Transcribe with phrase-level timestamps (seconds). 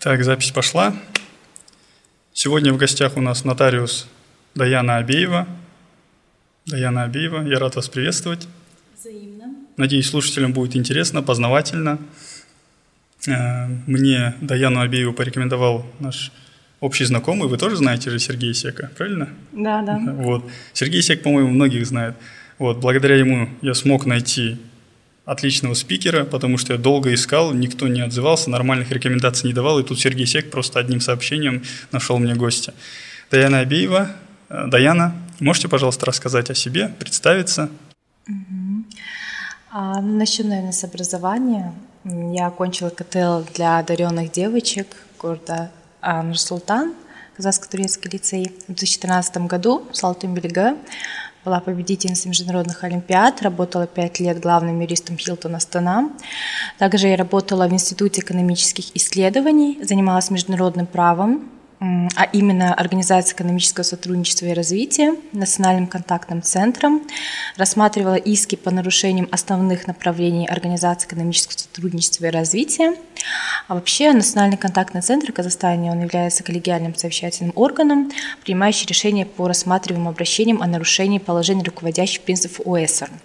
[0.00, 0.94] Так, запись пошла.
[2.32, 4.08] Сегодня в гостях у нас нотариус
[4.54, 5.46] Даяна Абеева.
[6.64, 8.48] Даяна Абеева, я рад вас приветствовать.
[8.98, 9.54] Взаимно.
[9.76, 11.98] Надеюсь, слушателям будет интересно, познавательно.
[13.28, 16.32] Э, мне Даяну Абееву порекомендовал наш
[16.80, 17.50] общий знакомый.
[17.50, 19.28] Вы тоже знаете же Сергея Сека, правильно?
[19.52, 19.98] Да, да.
[19.98, 20.50] Вот.
[20.72, 22.14] Сергей Сек, по-моему, многих знает.
[22.56, 22.78] Вот.
[22.78, 24.56] Благодаря ему я смог найти
[25.30, 29.84] отличного спикера, потому что я долго искал, никто не отзывался, нормальных рекомендаций не давал, и
[29.84, 31.62] тут Сергей Сек просто одним сообщением
[31.92, 32.74] нашел мне гостя.
[33.30, 34.10] Даяна Абеева.
[34.48, 37.70] Э, Даяна, можете, пожалуйста, рассказать о себе, представиться?
[38.26, 38.84] Угу.
[39.70, 41.74] А, ну, начну, наверное, с образования.
[42.02, 45.70] Я окончила КТЛ для одаренных девочек города
[46.02, 46.92] Нур-Султан,
[47.36, 50.76] Казахско-турецкий лицей в 2013 году в Салтым Белега
[51.44, 56.10] была победительницей международных олимпиад, работала пять лет главным юристом Хилтон Астана.
[56.78, 61.48] Также я работала в Институте экономических исследований, занималась международным правом,
[61.80, 67.02] а именно Организация экономического сотрудничества и развития, Национальным контактным центром,
[67.56, 72.96] рассматривала иски по нарушениям основных направлений Организации экономического сотрудничества и развития.
[73.68, 78.10] А вообще Национальный контактный центр в Казахстане, он является коллегиальным совещательным органом,
[78.42, 83.10] принимающий решения по рассматриваемым обращениям о нарушении положений руководящих принципов ОСР–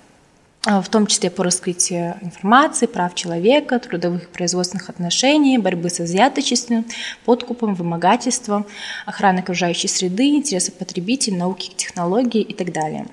[0.68, 6.02] а, в том числе по раскрытию информации, прав человека, трудовых и производственных отношений, борьбы с
[6.02, 6.86] изъяточеством,
[7.24, 8.66] подкупом, вымогательством,
[9.06, 13.06] охраны окружающей среды, интересов потребителей, науки, технологий и так далее.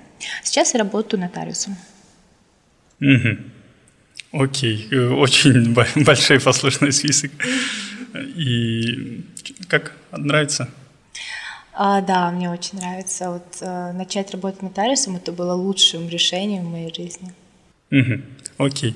[0.43, 1.77] Сейчас я работаю нотариусом.
[3.03, 3.52] Угу.
[4.33, 7.31] Окей, э, очень большой послушный список.
[8.15, 9.25] И
[9.69, 10.69] как нравится?
[11.75, 13.31] А, да, мне очень нравится.
[13.31, 17.33] Вот э, начать работать нотариусом это было лучшим решением в моей жизни.
[17.91, 18.67] Угу.
[18.67, 18.95] Окей.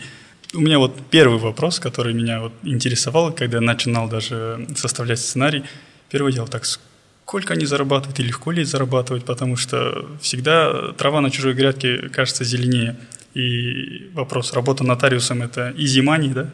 [0.55, 5.65] У меня вот первый вопрос, который меня вот интересовал, когда я начинал даже составлять сценарий.
[6.09, 11.31] Первое дело так, сколько они зарабатывают и легко ли зарабатывать, потому что всегда трава на
[11.31, 12.97] чужой грядке кажется зеленее.
[13.37, 16.51] И вопрос, работа нотариусом– это easy money, да?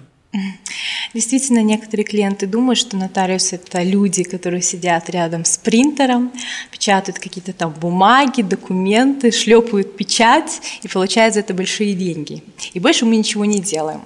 [1.14, 6.32] Действительно, некоторые клиенты думают, что нотариус– это люди, которые сидят рядом с принтером,
[6.72, 12.42] печатают какие-то там бумаги, документы, шлепают печать и получают за это большие деньги.
[12.72, 14.00] И больше мы ничего не делаем.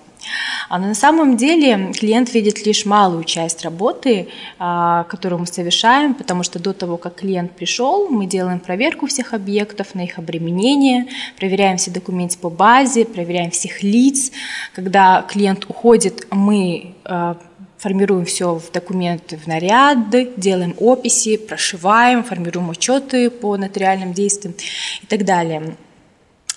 [0.68, 4.28] А на самом деле клиент видит лишь малую часть работы,
[4.58, 9.34] а, которую мы совершаем, потому что до того, как клиент пришел, мы делаем проверку всех
[9.34, 11.06] объектов на их обременение,
[11.38, 14.32] проверяем все документы по базе, проверяем всех лиц.
[14.74, 17.36] Когда клиент уходит, мы а,
[17.78, 24.54] формируем все в документы в наряды, делаем описи, прошиваем, формируем учеты по нотариальным действиям
[25.02, 25.76] и так далее.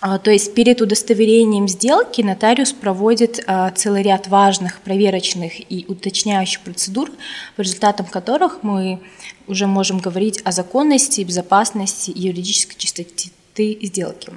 [0.02, 6.62] А, то есть перед удостоверением сделки нотариус проводит а, целый ряд важных проверочных и уточняющих
[6.62, 7.12] процедур,
[7.56, 9.02] по результатам которых мы
[9.48, 14.32] уже можем говорить о законности, безопасности и юридической чистоте сделки.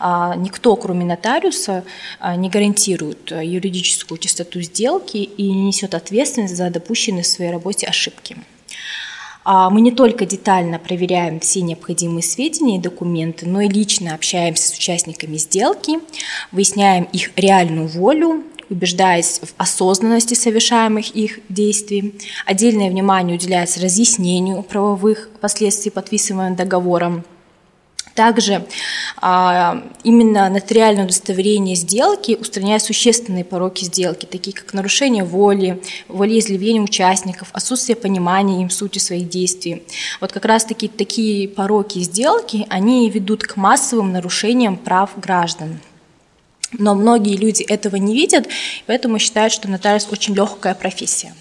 [0.00, 1.84] А, никто, кроме нотариуса,
[2.36, 8.36] не гарантирует юридическую чистоту сделки и не несет ответственность за допущенные в своей работе ошибки.
[9.48, 14.68] А, мы не только детально проверяем все необходимые сведения и документы, но и лично общаемся
[14.68, 16.00] с участниками сделки,
[16.50, 22.16] выясняем их реальную волю, убеждаясь в осознанности совершаемых их действий.
[22.44, 27.24] Отдельное внимание уделяется разъяснению правовых последствий подписываемым договором
[28.16, 28.66] также
[29.18, 37.48] а, именно нотариальное удостоверение сделки устраняет существенные пороки сделки, такие как нарушение воли, волеизъявление участников,
[37.52, 39.84] отсутствие понимания им сути своих действий.
[40.20, 45.78] Вот как раз-таки такие пороки сделки, они ведут к массовым нарушениям прав граждан.
[46.72, 48.48] Но многие люди этого не видят,
[48.86, 51.34] поэтому считают, что нотариус очень легкая профессия.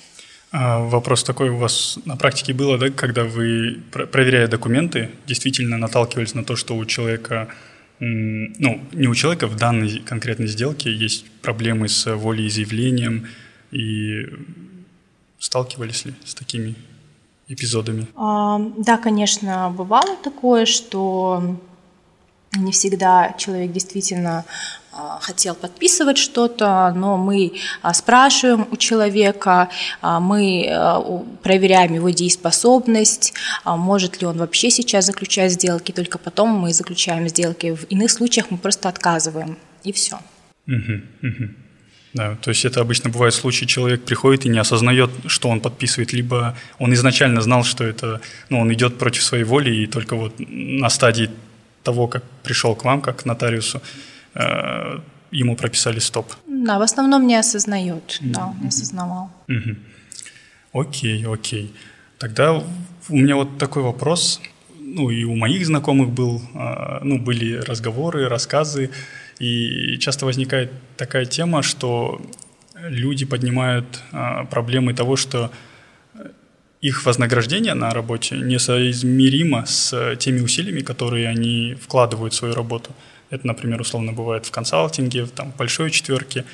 [0.58, 6.34] А вопрос такой у вас на практике было, да, когда вы, проверяя документы, действительно наталкивались
[6.34, 7.50] на то, что у человека,
[8.00, 13.28] ну, не у человека в данной конкретной сделке есть проблемы с волеизъявлением,
[13.72, 14.28] и
[15.40, 16.76] сталкивались ли с такими
[17.50, 18.08] эпизодами?
[18.16, 21.60] А, да, конечно, бывало такое, что
[22.56, 24.46] не всегда человек действительно
[25.22, 29.70] хотел подписывать что-то, но мы а, спрашиваем у человека,
[30.02, 33.34] а, мы проверяем его дееспособность,
[33.66, 37.76] может ли он вообще сейчас заключать сделки, только потом мы заключаем сделки.
[37.76, 40.20] В иных случаях мы просто отказываем, и все.
[42.14, 46.14] Да, то есть это обычно бывает случай, человек приходит и не осознает, что он подписывает,
[46.14, 50.34] либо он изначально знал, что это, ну, он идет против своей воли, и только вот
[50.40, 51.30] на стадии
[51.84, 53.82] того, как пришел к вам, как к нотариусу,
[54.36, 55.00] э,
[55.32, 56.34] ему прописали стоп.
[56.48, 58.32] Да, в основном не осознает, mm-hmm.
[58.32, 59.32] да, не осознавал.
[59.48, 59.76] Mm-hmm.
[60.74, 61.74] Окей, окей.
[62.18, 64.42] Тогда у меня вот такой вопрос.
[64.80, 68.92] Ну, и у моих знакомых был, а, ну, были разговоры, рассказы,
[69.40, 72.22] и часто возникает такая тема, что
[72.82, 75.52] люди поднимают а, проблемы того, что
[76.82, 82.92] их вознаграждение на работе несоизмеримо с теми усилиями, которые они вкладывают в свою работу.
[83.36, 86.46] Это, например, условно бывает в консалтинге, в там, большой четверке.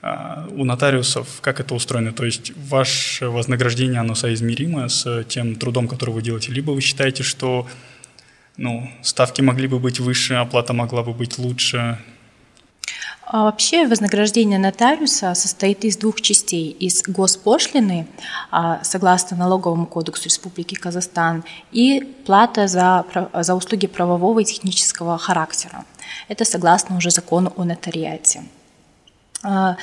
[0.00, 2.12] А у нотариусов как это устроено?
[2.12, 6.52] То есть ваше вознаграждение, оно соизмеримо с тем трудом, который вы делаете?
[6.52, 7.66] Либо вы считаете, что
[8.56, 11.98] ну, ставки могли бы быть выше, оплата могла бы быть лучше?
[13.30, 16.70] А вообще вознаграждение нотариуса состоит из двух частей.
[16.70, 18.06] Из госпошлины,
[18.50, 23.04] а, согласно налоговому кодексу Республики Казахстан, и плата за,
[23.34, 25.84] за услуги правового и технического характера.
[26.28, 28.44] Это согласно уже закону о нотариате.
[29.44, 29.76] А,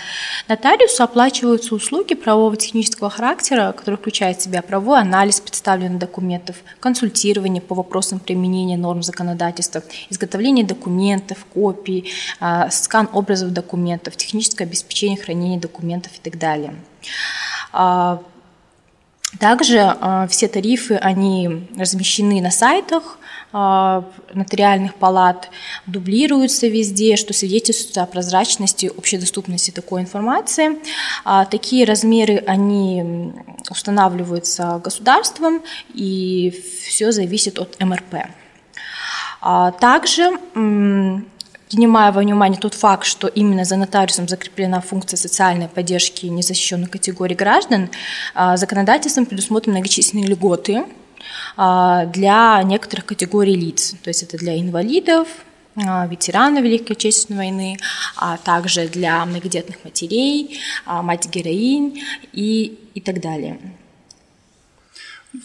[0.49, 7.61] нотариусу оплачиваются услуги правового технического характера, которые включают в себя правовой анализ представленных документов, консультирование
[7.61, 12.11] по вопросам применения норм законодательства, изготовление документов, копий,
[12.41, 16.75] а, скан образов документов, техническое обеспечение хранения документов и так далее.
[17.71, 18.21] А,
[19.39, 19.97] также
[20.29, 23.19] все тарифы, они размещены на сайтах,
[24.33, 25.49] нотариальных палат
[25.87, 30.79] дублируются везде, что свидетельствует о прозрачности, общедоступности такой информации.
[31.23, 33.31] А, такие размеры, они
[33.69, 35.61] устанавливаются государством,
[35.93, 36.53] и
[36.85, 38.27] все зависит от МРП.
[39.39, 46.25] А, также принимая во внимание тот факт, что именно за нотариусом закреплена функция социальной поддержки
[46.25, 47.89] незащищенной категории граждан,
[48.55, 51.04] законодательством предусмотрены многочисленные льготы, а,
[51.57, 53.95] для некоторых категорий лиц.
[54.04, 55.27] То есть это для инвалидов,
[55.77, 57.77] а, ветеранов Великой Отечественной войны,
[58.16, 62.01] а также для многодетных матерей, а, мать-героинь
[62.31, 63.60] и, и так далее.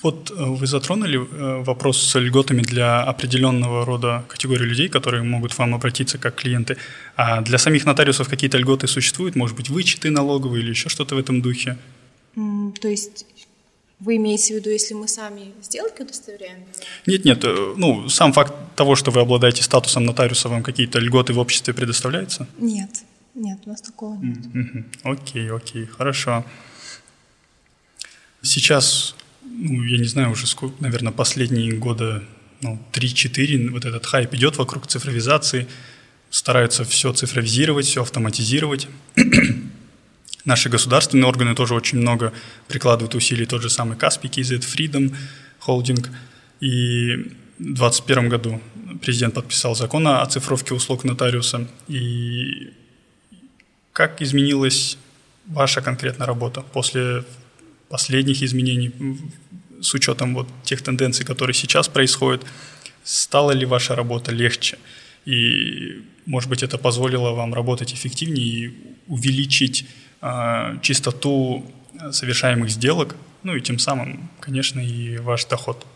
[0.02, 5.58] Вот э, вы затронули э, вопрос с льготами для определенного рода категории людей, которые могут
[5.58, 6.76] вам обратиться как клиенты.
[7.16, 9.34] А для самих нотариусов какие-то льготы существуют?
[9.34, 11.76] Может быть, вычеты налоговые или еще что-то в этом духе?
[12.80, 13.26] То есть
[14.00, 16.64] вы имеете в виду, если мы сами сделки удостоверяем?
[17.06, 17.44] Нет, нет.
[17.44, 21.74] Э, ну, сам факт того, что вы обладаете статусом нотариуса, вам какие-то льготы в обществе
[21.74, 22.48] предоставляются?
[22.58, 22.90] Нет,
[23.34, 24.38] нет, у нас такого нет.
[24.38, 24.84] Mm-hmm.
[25.02, 26.44] Окей, окей, хорошо.
[28.42, 32.22] Сейчас, ну, я не знаю, уже сколько, наверное, последние года,
[32.62, 35.66] ну, 3-4, вот этот хайп идет вокруг цифровизации,
[36.30, 38.88] стараются все цифровизировать, все автоматизировать.
[40.44, 42.32] Наши государственные органы тоже очень много
[42.68, 45.14] прикладывают усилий, тот же самый Каспий, KZ Freedom
[45.66, 46.06] Holding.
[46.60, 47.14] И
[47.58, 48.60] в 2021 году
[49.02, 51.68] президент подписал закон о оцифровке услуг нотариуса.
[51.88, 52.72] И
[53.92, 54.96] как изменилась
[55.46, 57.24] ваша конкретная работа после
[57.88, 58.92] последних изменений
[59.82, 62.44] с учетом вот тех тенденций, которые сейчас происходят?
[63.04, 64.78] Стала ли ваша работа легче?
[65.26, 68.74] И, может быть, это позволило вам работать эффективнее и
[69.06, 69.86] увеличить
[70.82, 71.64] чистоту
[72.12, 75.86] совершаемых сделок, ну и тем самым, конечно, и ваш доход.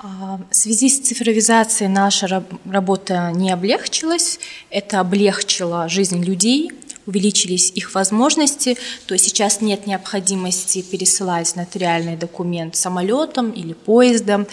[0.00, 4.38] А, в связи с цифровизацией наша работа не облегчилась,
[4.70, 6.72] это облегчило жизнь людей,
[7.06, 8.76] увеличились их возможности,
[9.06, 14.46] то есть сейчас нет необходимости пересылать нотариальный документ самолетом или поездом,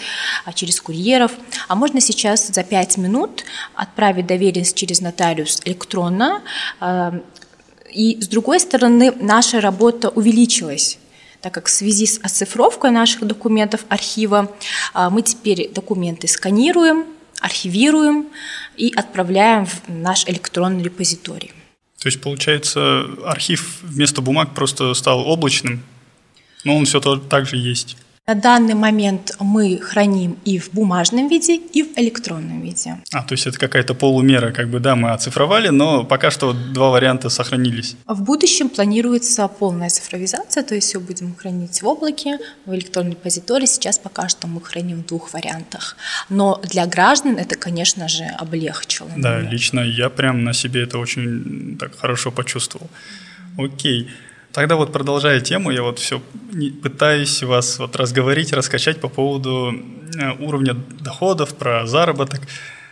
[0.44, 1.32] а через курьеров,
[1.68, 6.42] а можно сейчас за 5 минут отправить доверенность через нотариус электронно,
[6.80, 7.20] а,
[7.92, 10.98] и с другой стороны, наша работа увеличилась
[11.42, 14.54] так как в связи с оцифровкой наших документов архива
[14.94, 17.04] а, мы теперь документы сканируем,
[17.40, 18.28] архивируем
[18.76, 21.50] и отправляем в наш электронный репозиторий.
[22.00, 25.82] То есть, получается, архив вместо бумаг просто стал облачным,
[26.64, 27.96] но он все так же есть.
[28.32, 32.96] На данный момент мы храним и в бумажном виде, и в электронном виде.
[33.12, 36.88] А, то есть это какая-то полумера, как бы, да, мы оцифровали, но пока что два
[36.88, 37.94] варианта сохранились.
[38.06, 43.66] В будущем планируется полная цифровизация, то есть все будем хранить в облаке, в электронной репозитории.
[43.66, 45.98] Сейчас пока что мы храним в двух вариантах.
[46.30, 49.10] Но для граждан это, конечно же, облегчило.
[49.14, 52.88] Да, лично я прям на себе это очень так хорошо почувствовал.
[53.58, 54.08] Окей.
[54.52, 56.20] Тогда вот продолжая тему, я вот все
[56.82, 62.42] пытаюсь вас вот разговорить, раскачать по поводу э, уровня доходов, про заработок.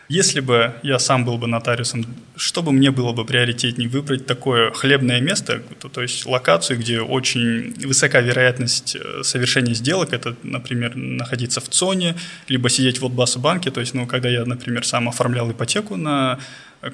[0.08, 4.72] Если бы я сам был бы нотариусом, что бы мне было бы приоритетнее выбрать такое
[4.72, 10.96] хлебное место, то, то есть локацию, где очень высока вероятность э, совершения сделок, это, например,
[10.96, 12.16] находиться в ЦОНе,
[12.48, 16.38] либо сидеть в Отбасу банке, то есть, ну, когда я, например, сам оформлял ипотеку на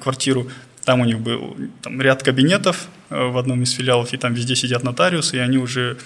[0.01, 0.51] квартиру,
[0.87, 4.55] там у них был там, ряд кабинетов э, в одном из филиалов, и там везде
[4.55, 5.97] сидят нотариусы, и они уже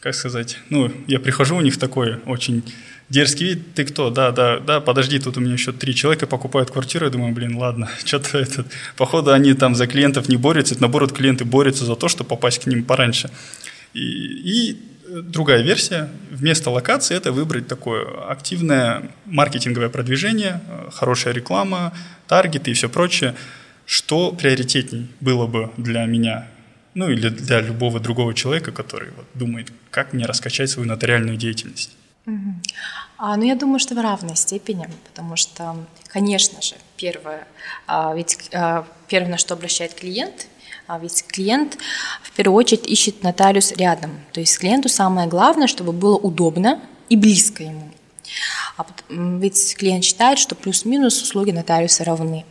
[0.00, 2.64] как сказать, ну, я прихожу у них такой очень
[3.10, 4.08] дерзкий вид, ты кто?
[4.08, 7.56] Да, да, да, подожди, тут у меня еще три человека покупают квартиру, я думаю, блин,
[7.58, 11.94] ладно, что-то этот, походу они там за клиентов не борются, это наоборот клиенты борются за
[11.94, 13.30] то, чтобы попасть к ним пораньше.
[13.92, 14.80] И, и
[15.20, 20.62] другая версия, вместо локации это выбрать такое активное маркетинговое продвижение,
[20.94, 21.92] хорошая реклама,
[22.28, 23.34] таргеты и все прочее.
[23.86, 26.48] Что приоритетней было бы для меня,
[26.94, 31.90] ну или для любого другого человека, который вот думает, как мне раскачать свою нотариальную деятельность?
[32.26, 32.54] Угу.
[33.18, 35.76] А, ну, я думаю, что в равной степени, потому что,
[36.08, 37.46] конечно же, первое,
[37.86, 40.46] а, ведь а, первое, на что обращает клиент,
[40.86, 41.78] а ведь клиент
[42.22, 44.10] в первую очередь ищет нотариус рядом.
[44.32, 47.90] То есть клиенту самое главное, чтобы было удобно и близко ему.
[48.76, 52.44] А ведь клиент считает, что плюс-минус услуги нотариуса равны.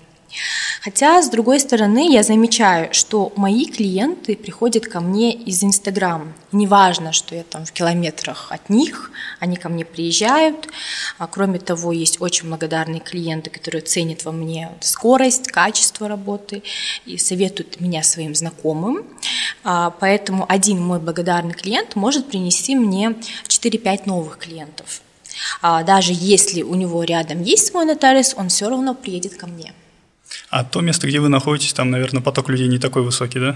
[0.81, 6.33] Хотя, с другой стороны, я замечаю, что мои клиенты приходят ко мне из Инстаграм.
[6.51, 10.67] Неважно, что я там в километрах от них, они ко мне приезжают.
[11.17, 16.63] А кроме того, есть очень благодарные клиенты, которые ценят во мне скорость, качество работы
[17.05, 19.05] и советуют меня своим знакомым.
[19.63, 23.15] А, поэтому один мой благодарный клиент может принести мне
[23.47, 25.01] 4-5 новых клиентов.
[25.61, 29.73] А, даже если у него рядом есть мой нотариус, он все равно приедет ко мне.
[30.49, 33.55] А то место, где вы находитесь, там, наверное, поток людей не такой высокий, да?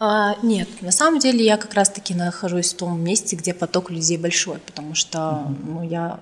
[0.00, 4.16] А, нет, на самом деле я как раз-таки нахожусь в том месте, где поток людей
[4.16, 6.20] большой, потому что ну, я,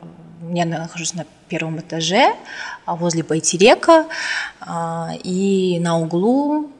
[0.52, 2.34] я нахожусь на первом этаже,
[2.86, 4.06] а возле Байтерека,
[4.60, 6.70] а, и на углу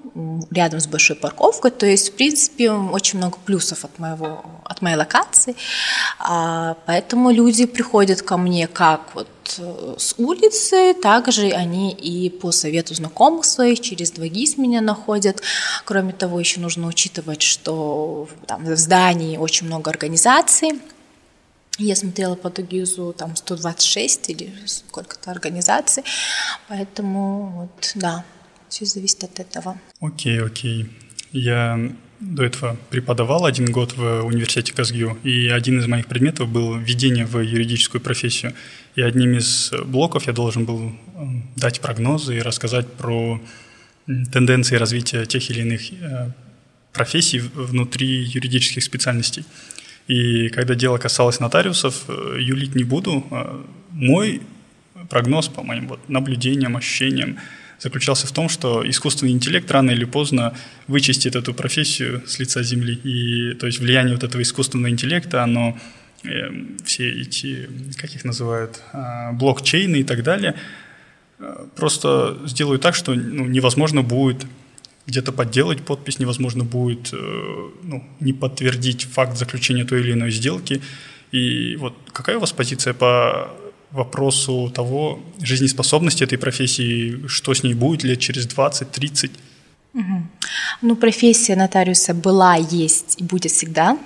[0.50, 1.70] рядом с большой парковкой.
[1.70, 5.56] То есть, в принципе, очень много плюсов от, моего, от моей локации.
[6.18, 12.52] А, поэтому люди приходят ко мне как вот э, с улицы, также они и по
[12.52, 15.42] совету знакомых своих через 2GIS меня находят.
[15.85, 20.80] Кроме того, еще нужно учитывать, что там, в здании очень много организаций,
[21.78, 26.04] я смотрела по Дугизу там 126 или сколько-то организаций,
[26.68, 28.25] поэтому вот, да,
[28.68, 29.78] все зависит от этого.
[30.00, 30.88] Окей, окей.
[31.32, 36.76] Я до этого преподавал один год в университете Казгю, и один из моих предметов был
[36.76, 38.54] введение в юридическую профессию.
[38.94, 43.40] И одним из блоков я должен был эм, дать прогнозы и рассказать про
[44.32, 46.30] тенденции развития тех или иных э,
[46.92, 49.44] профессий внутри юридических специальностей.
[50.06, 53.26] И когда дело касалось нотариусов, э, юлить не буду.
[53.30, 54.40] Э, мой
[55.11, 57.38] прогноз по моим вот наблюдениям, ощущениям
[57.78, 60.54] заключался в том, что искусственный интеллект рано или поздно
[60.87, 62.95] вычистит эту профессию с лица земли.
[62.95, 65.78] И то есть влияние вот этого искусственного интеллекта, оно
[66.25, 66.28] э,
[66.85, 70.54] все эти, как их называют, э, блокчейны и так далее,
[71.38, 74.47] э, просто сделают так, что ну, невозможно будет
[75.06, 77.16] где-то подделать подпись, невозможно будет э,
[77.83, 80.83] ну, не подтвердить факт заключения той или иной сделки.
[81.30, 83.50] И вот какая у вас позиция по
[83.90, 89.31] вопросу того, жизнеспособности этой профессии, что с ней будет лет через 20-30?
[89.95, 90.26] Угу.
[90.83, 93.99] Ну, профессия нотариуса была, есть и будет всегда.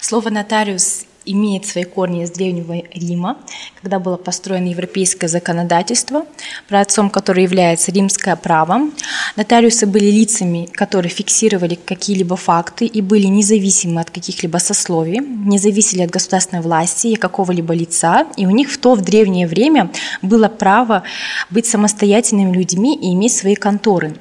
[0.00, 3.38] Слово «нотариус» имеет свои корни из Древнего Рима,
[3.80, 6.26] когда было построено европейское законодательство,
[6.68, 8.90] праотцом которое является римское право.
[9.36, 16.02] Нотариусы были лицами, которые фиксировали какие-либо факты и были независимы от каких-либо сословий, не зависели
[16.02, 19.90] от государственной власти и какого-либо лица, и у них в то в древнее время
[20.22, 21.04] было право
[21.50, 24.16] быть самостоятельными людьми и иметь свои конторы.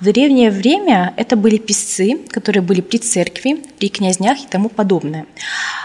[0.00, 5.26] В древнее время это были писцы, которые были при церкви, при князнях и тому подобное.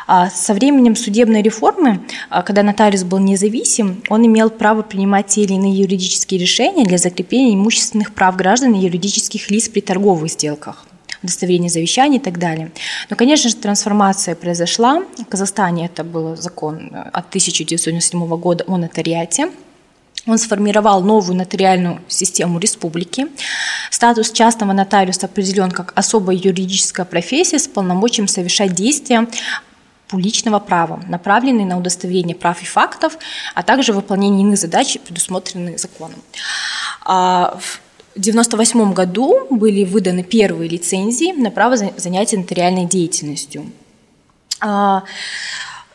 [0.07, 5.41] А со временем судебной реформы, а, когда нотариус был независим, он имел право принимать те
[5.41, 10.85] или иные юридические решения для закрепления имущественных прав граждан и юридических лиц при торговых сделках
[11.23, 12.71] удостоверение завещаний и так далее.
[13.09, 15.03] Но, конечно же, трансформация произошла.
[15.17, 19.49] В Казахстане это был закон э, от 1997 года о нотариате.
[20.27, 23.27] Он сформировал новую нотариальную систему республики.
[23.91, 29.27] Статус частного нотариуса определен как особая юридическая профессия с полномочием совершать действия
[30.07, 33.17] публичного права, направленные на удостоверение прав и фактов,
[33.53, 36.21] а также выполнение иных задач, предусмотренных законом.
[37.03, 37.81] А в
[38.15, 43.65] 1998 году были выданы первые лицензии на право занятия нотариальной деятельностью.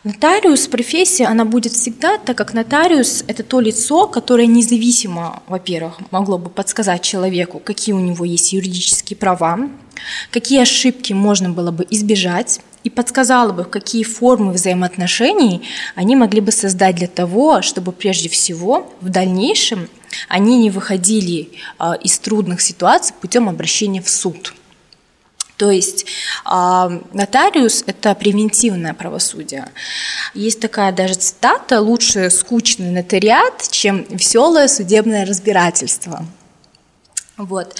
[0.02, 6.38] Нотариус, профессия, она будет всегда, так как нотариус– это то лицо, которое независимо, во-первых, могло
[6.38, 9.68] бы подсказать человеку, какие у него есть юридические права,
[10.30, 16.50] какие ошибки можно было бы избежать, и подсказало бы, какие формы взаимоотношений они могли бы
[16.50, 19.86] создать для того, чтобы прежде всего в дальнейшем
[20.30, 24.54] они не выходили а, из трудных ситуаций путем обращения в суд–
[25.60, 26.06] То есть
[26.50, 29.68] э, нотариус– это превентивное правосудие.
[30.32, 36.24] Есть такая даже цитата «Лучше скучный нотариат, чем веселое судебное разбирательство».
[37.36, 37.76] Вот.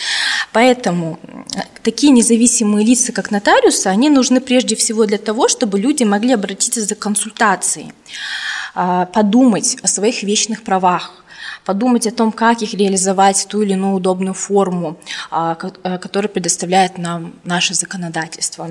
[0.52, 1.18] Поэтому
[1.82, 6.82] такие независимые лица, как нотариусы, они нужны прежде всего для того, чтобы люди могли обратиться
[6.82, 7.94] за консультацией,
[8.74, 11.24] а, подумать о своих вечных правах,
[11.70, 14.96] подумать о том, как их реализовать в ту или иную удобную форму,
[15.30, 18.68] а, э, которую предоставляет нам наше законодательство.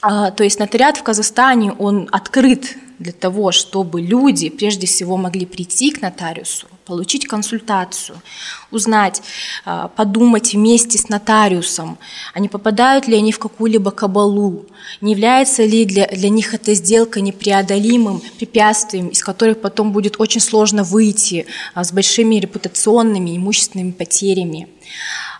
[0.00, 5.44] А, то есть нотариат в Казахстане, он открыт для того, чтобы люди прежде всего могли
[5.44, 8.22] прийти к нотариусу, получить консультацию,
[8.70, 9.20] узнать,
[9.64, 11.98] а, подумать вместе с нотариусом,
[12.32, 14.66] а не попадают ли они в какую-либо кабалу,
[15.00, 20.40] не является ли для, для них эта сделка непреодолимым препятствием, из которых потом будет очень
[20.40, 24.68] сложно выйти а, с большими репутационными, имущественными потерями.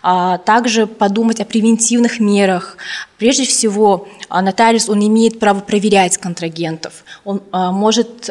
[0.03, 2.77] А, также подумать о превентивных мерах.
[3.17, 7.05] Прежде всего, нотариус он имеет право проверять контрагентов.
[7.23, 8.29] Он может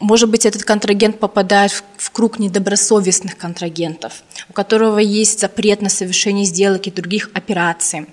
[0.00, 5.88] может быть, этот контрагент попадает в, в круг недобросовестных контрагентов, у которого есть запрет на
[5.88, 8.06] совершение сделок и других операций.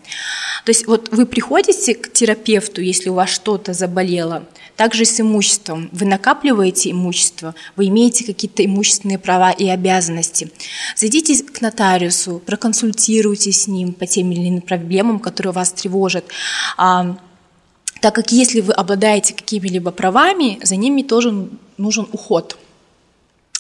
[0.64, 4.46] То есть вот вы приходите к терапевту, если у вас что-то заболело,
[4.76, 5.90] также с имуществом.
[5.92, 10.52] Вы накапливаете имущество, вы имеете какие-то имущественные права и обязанности.
[10.96, 16.26] Зайдите к нотариусу, проконсультируйтесь с ним по тем или иным проблемам, которые вас тревожат
[16.78, 17.18] а,
[18.02, 22.58] так как если вы обладаете какими-либо правами, за ними тоже нужен уход.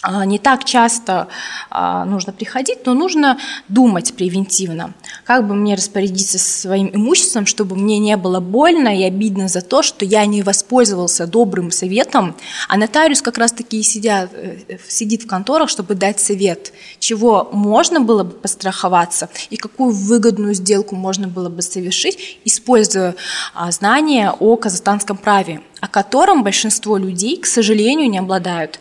[0.03, 1.27] А, не так часто
[1.69, 4.93] а, нужно приходить, но нужно думать превентивно.
[5.25, 9.83] Как бы мне распорядиться своим имуществом, чтобы мне не было больно и обидно за то,
[9.83, 12.35] что я не воспользовался добрым советом,
[12.67, 17.99] а нотариус как раз-таки и сидят, э, сидит в конторах, чтобы дать совет, чего можно
[17.99, 23.15] было бы постраховаться и какую выгодную сделку можно было бы совершить, используя
[23.53, 28.79] а, знания о казахстанском праве о котором большинство людей, к сожалению, не обладают.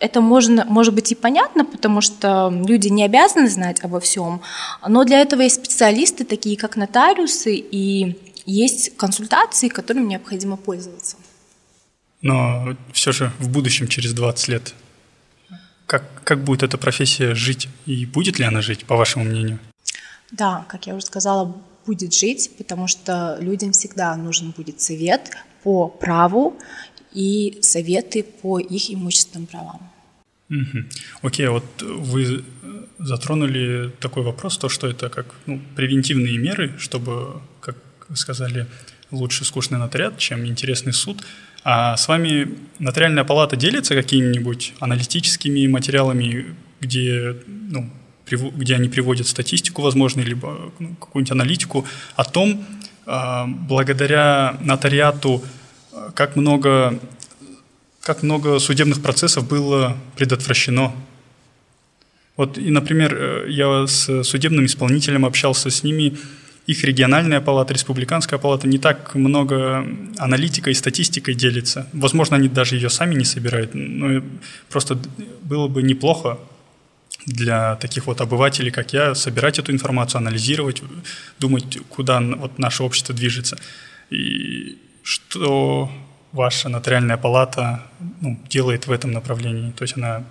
[0.00, 4.42] Это можно, может быть и понятно, потому что люди не обязаны знать обо всем,
[4.86, 11.16] но для этого есть специалисты, такие как нотариусы, и есть консультации, которыми необходимо пользоваться.
[12.20, 14.74] Но все же в будущем, через 20 лет,
[15.86, 19.58] как, как будет эта профессия жить и будет ли она жить, по вашему мнению?
[20.32, 21.54] Да, как я уже сказала,
[21.86, 25.30] будет жить, потому что людям всегда нужен будет совет
[25.62, 26.56] по праву
[27.14, 29.80] и советы по их имущественным правам.
[30.50, 30.84] Угу.
[31.22, 32.44] Окей, вот вы
[32.98, 37.76] затронули такой вопрос, то, что это как ну, превентивные меры, чтобы, как
[38.08, 38.66] вы сказали,
[39.10, 41.24] лучше скучный нотариат, чем интересный суд.
[41.64, 42.48] А с вами
[42.78, 47.90] нотариальная палата делится какими-нибудь аналитическими материалами, где, ну,
[48.26, 52.64] где они приводят статистику, возможно, либо ну, какую-нибудь аналитику о том,
[53.06, 55.63] а, благодаря нотариату, а,
[56.14, 56.98] как много
[58.04, 60.92] как много судебных процессов было предотвращено.
[62.36, 66.18] Вот, и, например, э, я с судебным исполнителем общался с ними,
[66.66, 69.86] их региональная палата, республиканская палата не так много
[70.18, 71.88] аналитикой и статистикой делится.
[71.92, 74.22] Возможно, они даже ее сами не собирают, но
[74.70, 74.98] просто
[75.42, 76.38] было бы неплохо
[77.26, 80.82] для таких вот обывателей, как я, собирать эту информацию, анализировать,
[81.38, 83.58] думать, куда вот наше общество движется.
[84.10, 85.90] И что
[86.32, 87.82] ваша нотариальная палата
[88.20, 89.70] ну, делает в этом направлении.
[89.70, 90.24] То есть она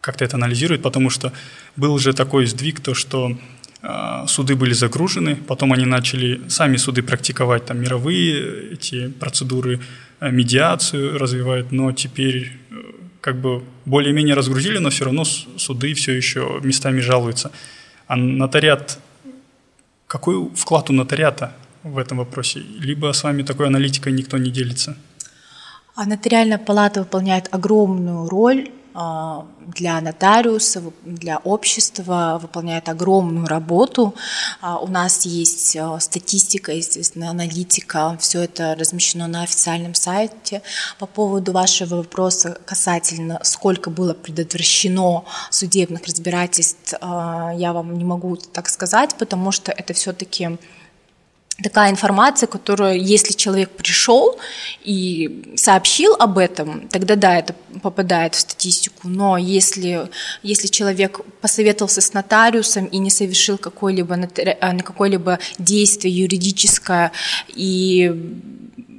[0.00, 1.32] как-то это анализирует, потому что
[1.76, 3.36] был же такой сдвиг, то что
[3.82, 9.80] э, суды были загружены, потом они начали сами суды практиковать там мировые эти процедуры,
[10.20, 12.74] э, медиацию развивают, но теперь э,
[13.20, 17.50] как бы более-менее разгрузили, но все равно суды все еще местами жалуются.
[18.06, 18.98] А нотариат,
[20.06, 21.52] какой вклад у нотариата
[21.84, 22.60] в этом вопросе?
[22.60, 24.96] Либо с вами такой аналитикой никто не делится?
[25.94, 34.14] А нотариальная палата выполняет огромную роль а, для нотариуса, для общества, выполняет огромную работу.
[34.60, 40.62] А, у нас есть а, статистика, естественно, аналитика, все это размещено на официальном сайте.
[40.98, 48.68] По поводу вашего вопроса касательно, сколько было предотвращено судебных разбирательств, я вам не могу так
[48.68, 50.58] сказать, потому что это все-таки
[51.62, 54.38] такая информация, которую, если человек пришел
[54.82, 59.08] и сообщил об этом, тогда да, это попадает в статистику.
[59.08, 60.08] Но если,
[60.42, 64.14] если человек посоветовался с нотариусом и не совершил какое-либо,
[64.60, 67.12] а, какое-либо действие юридическое
[67.48, 68.12] и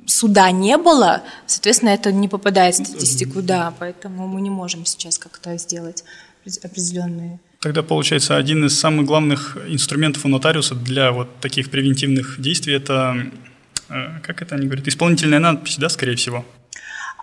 [0.06, 5.18] суда не было, соответственно, это не попадает в статистику, да, поэтому мы не можем сейчас
[5.18, 6.04] как-то сделать
[6.64, 12.74] определенные Тогда получается один из самых главных инструментов у нотариуса для вот таких превентивных действий
[12.74, 13.16] это,
[13.88, 16.46] э, как это они говорят, исполнительная надпись, да, скорее всего?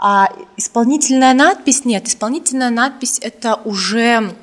[0.00, 4.35] А исполнительная надпись нет, исполнительная надпись это уже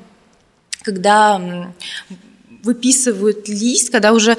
[0.82, 1.72] когда
[2.62, 4.36] выписывают лист, когда уже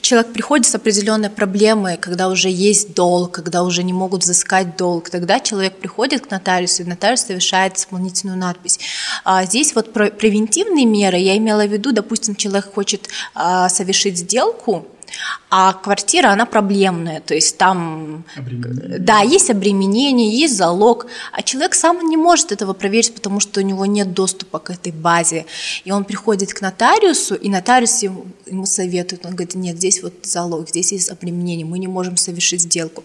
[0.00, 5.10] человек приходит с определенной проблемой, когда уже есть долг, когда уже не могут взыскать долг,
[5.10, 8.78] тогда человек приходит к нотариусу, и нотариус совершает исполнительную надпись.
[9.24, 14.18] А здесь вот про превентивные меры, я имела в виду, допустим, человек хочет а, совершить
[14.18, 14.86] сделку,
[15.54, 18.24] а квартира, она проблемная, то есть там,
[18.98, 23.62] да, есть обременение, есть залог, а человек сам не может этого проверить, потому что у
[23.62, 25.44] него нет доступа к этой базе.
[25.84, 30.14] И он приходит к нотариусу, и нотариус ему, ему советует, он говорит, нет, здесь вот
[30.22, 33.04] залог, здесь есть обременение, мы не можем совершить сделку.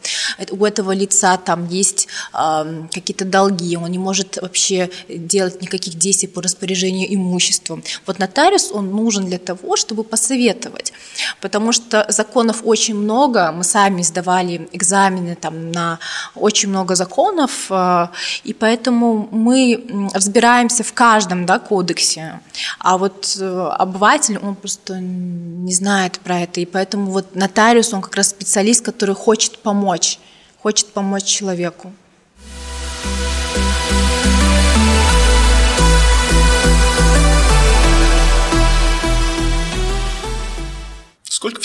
[0.49, 6.29] У этого лица там есть э, какие-то долги, он не может вообще делать никаких действий
[6.29, 7.83] по распоряжению имуществом.
[8.05, 10.93] Вот нотариус, он нужен для того, чтобы посоветовать,
[11.41, 15.99] потому что закон законов очень много, мы сами сдавали экзамены там на
[16.35, 18.07] очень много законов, э,
[18.43, 22.39] и поэтому мы разбираемся в каждом да, кодексе,
[22.79, 28.01] а вот э, обыватель, он просто не знает про это, и поэтому вот нотариус, он
[28.01, 30.19] как раз специалист, который хочет помочь,
[30.61, 31.91] хочет помочь человеку.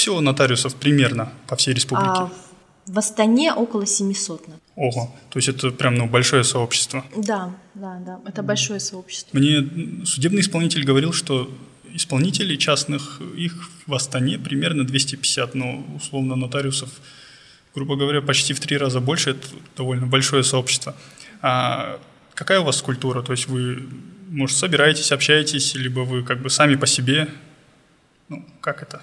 [0.03, 2.11] Всего нотариусов примерно по всей республике?
[2.11, 2.31] А,
[2.87, 4.47] в Астане около 700.
[4.75, 7.05] Ого, то есть это прям ну, большое сообщество.
[7.17, 9.39] Да, да, да, это большое сообщество.
[9.39, 11.49] Мне судебный исполнитель говорил, что
[11.95, 16.89] исполнителей частных, их в Астане примерно 250, но условно нотариусов,
[17.75, 20.97] грубо говоря, почти в три раза больше, это довольно большое сообщество.
[21.43, 22.01] А
[22.35, 23.23] какая у вас культура?
[23.23, 23.89] То есть вы,
[24.31, 27.29] может, собираетесь, общаетесь, либо вы как бы сами по себе?
[28.29, 29.03] Ну, как это?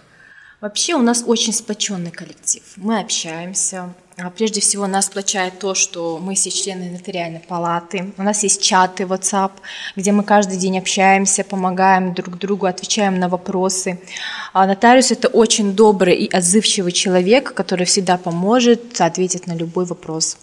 [0.62, 2.64] Вообще у нас очень сплоченный коллектив.
[2.76, 3.94] Мы общаемся.
[4.18, 8.14] А прежде всего нас сплочает то, что мы все члены нотариальной палаты.
[8.18, 9.52] У нас есть чаты WhatsApp,
[9.96, 13.98] где мы каждый день общаемся, помогаем друг другу, отвечаем на вопросы.
[14.52, 20.38] А нотариус– это очень добрый и отзывчивый человек, который всегда поможет, ответить на любой вопрос.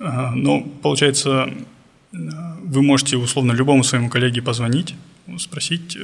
[0.00, 1.48] Ну, получается,
[2.10, 4.96] вы можете условно любому своему коллеге позвонить,
[5.38, 6.00] спросить, э,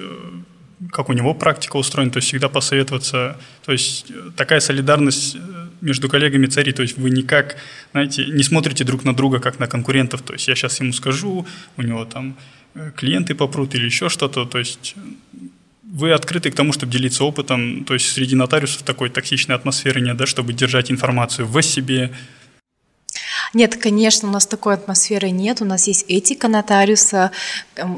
[0.93, 3.37] как у него практика устроена, то есть всегда посоветоваться.
[3.65, 5.39] То есть э, такая солидарность э,
[5.81, 7.57] между коллегами царит, то есть вы никак,
[7.93, 11.47] знаете, не смотрите друг на друга, как на конкурентов, то есть я сейчас ему скажу,
[11.77, 12.37] у него там
[12.75, 14.95] э, клиенты попрут или еще что-то, то есть
[15.83, 20.17] вы открыты к тому, чтобы делиться опытом, то есть среди нотариусов такой токсичной атмосферы нет,
[20.17, 22.13] да, чтобы держать информацию в себе,
[23.55, 25.61] нет, конечно, у нас такой атмосферы нет.
[25.61, 27.31] У нас есть этика нотариуса,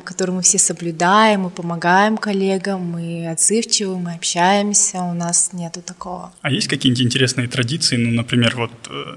[0.04, 6.32] которую мы все соблюдаем, мы помогаем коллегам, мы отзывчивы, мы общаемся, у нас нету такого.
[6.42, 7.96] А есть какие-нибудь интересные традиции?
[7.96, 9.16] Ну, например, вот э,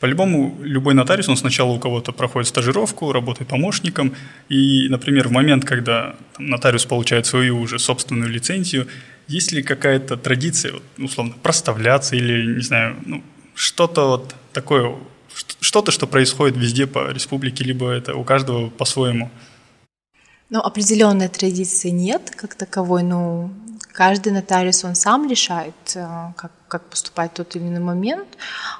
[0.00, 4.14] по-любому любой нотариус, он сначала у кого-то проходит стажировку, работает помощником,
[4.48, 8.86] и, например, в момент, когда там, нотариус получает свою уже собственную лицензию,
[9.28, 13.22] есть ли какая-то традиция, условно, проставляться или, не знаю, ну,
[13.54, 14.94] что-то вот такое
[15.60, 19.30] что-то, что происходит везде по республике, либо это у каждого по-своему?
[20.50, 23.50] Ну, определенной традиции нет как таковой, но
[23.92, 28.28] каждый нотариус, он сам решает, э, как, как поступать в тот или иной момент,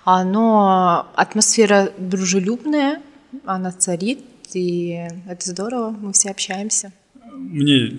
[0.05, 3.01] а, но атмосфера дружелюбная,
[3.45, 4.21] она царит,
[4.53, 6.93] и это здорово, мы все общаемся.
[7.33, 7.99] Мне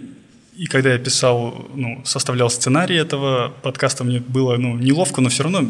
[0.58, 5.44] и когда я писал, ну, составлял сценарий этого подкаста, мне было ну, неловко, но все
[5.44, 5.70] равно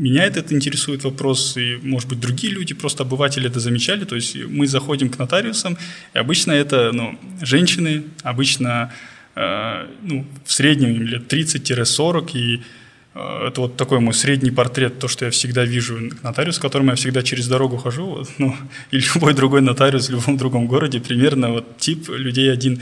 [0.00, 4.04] меня этот интересует вопрос, и, может быть, другие люди, просто обыватели это замечали.
[4.04, 5.76] То есть мы заходим к нотариусам,
[6.14, 8.94] и обычно это ну, женщины, обычно
[9.36, 12.62] э, ну, в среднем им лет 30-40, и
[13.14, 16.88] э, это вот такой мой средний портрет, то, что я всегда вижу нотариус, с которым
[16.88, 18.56] я всегда через дорогу хожу, вот, ну,
[18.90, 22.80] и любой другой нотариус в любом другом городе, примерно вот тип людей один.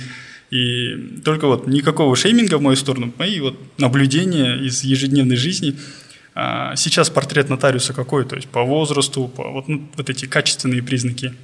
[0.52, 5.74] И только вот никакого шейминга в мою сторону, мои вот наблюдения из ежедневной жизни–
[6.40, 8.24] а, сейчас портрет нотариуса какой?
[8.24, 11.34] То есть по возрасту, по вот, ну, вот эти качественные признаки.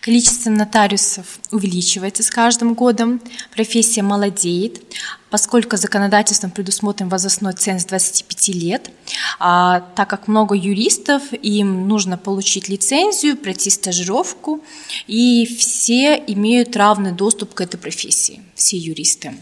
[0.00, 3.20] Количество нотариусов увеличивается с каждым годом,
[3.54, 4.80] профессия молодеет,
[5.28, 8.90] поскольку законодательством предусмотрен возрастной ценз 25 лет,
[9.38, 14.64] а, так как много юристов, им нужно получить лицензию, пройти стажировку,
[15.06, 19.34] и все имеют равный доступ к этой профессии, все юристы.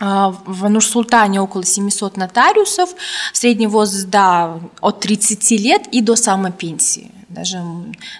[0.00, 2.88] А, в Нур-Султане около 700 нотариусов,
[3.34, 7.10] средний возраст, да, от 30 лет и до самой пенсии.
[7.28, 7.62] Даже,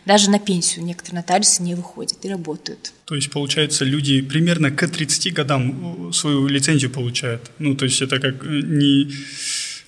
[0.05, 2.93] даже на пенсию некоторые нотариусы не выходят и работают.
[3.07, 7.51] То есть, получается, люди примерно к 30 годам свою лицензию получают.
[7.59, 9.11] Ну, то есть это как не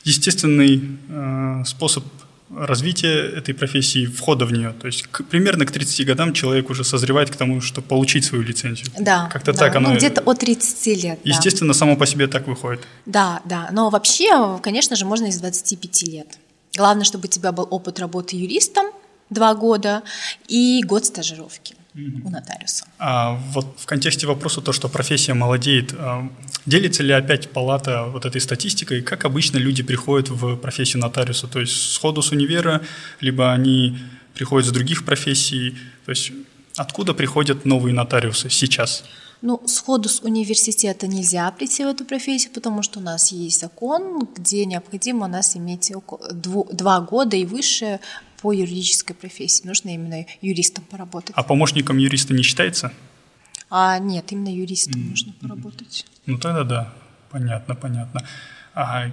[0.05, 2.05] естественный э, способ
[2.57, 4.75] развития этой профессии, входа в нее.
[4.81, 8.45] То есть к, примерно к 30 годам человек уже созревает к тому, чтобы получить свою
[8.45, 8.89] лицензию.
[8.99, 9.29] Да.
[9.33, 9.59] Как-то да.
[9.59, 9.91] так оно...
[9.91, 11.21] Ну, где-то от 30 лет.
[11.25, 11.79] Естественно, да.
[11.79, 12.81] само по себе так выходит.
[13.07, 13.69] Да, да.
[13.73, 16.39] Но вообще, конечно же, можно из 25 лет.
[16.77, 18.87] Главное, чтобы у тебя был опыт работы юристом
[19.31, 20.03] два года
[20.49, 22.87] и год стажировки у нотариуса.
[22.99, 26.29] А вот в контексте вопроса то, что профессия молодеет, а,
[26.65, 31.47] делится ли опять палата вот этой статистикой, как обычно люди приходят в профессию нотариуса?
[31.47, 32.81] То есть сходу с универа,
[33.21, 33.99] либо они
[34.35, 35.77] приходят с других профессий?
[36.07, 36.33] То есть
[36.77, 39.05] откуда приходят новые нотариусы сейчас?
[39.43, 44.29] Ну, сходу с университета нельзя прийти в эту профессию, потому что у нас есть закон,
[44.37, 45.93] где необходимо у нас иметь
[46.33, 47.99] два года и выше
[48.43, 49.67] по юридической профессии.
[49.67, 51.33] Нужно именно юристом поработать.
[51.37, 52.93] А помощником юриста не считается?
[53.71, 55.11] А, нет, именно юристом mm-hmm.
[55.11, 56.07] нужно поработать.
[56.27, 56.93] Ну тогда да,
[57.31, 58.27] понятно, понятно.
[58.75, 59.07] А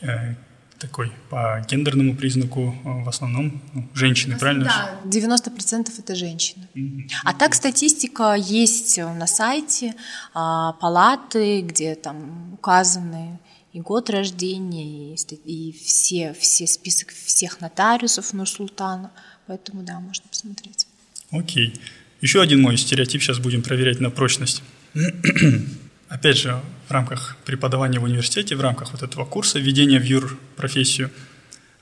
[0.00, 0.34] э,
[0.78, 4.64] такой по гендерному признаку э, в основном ну, женщины, правильно?
[4.64, 6.68] Да, 90% это женщины.
[6.74, 7.10] Mm-hmm.
[7.24, 9.94] А так статистика есть на сайте
[10.34, 13.38] а, палаты, где там указаны
[13.72, 19.10] и год рождения, и, и все, все список всех нотариусов Нур-Султана.
[19.46, 20.86] Поэтому, да, можно посмотреть.
[21.30, 21.74] Окей.
[22.20, 24.62] Еще один мой стереотип сейчас будем проверять на прочность.
[26.08, 30.38] Опять же, в рамках преподавания в университете, в рамках вот этого курса введения в юр
[30.56, 31.10] профессию,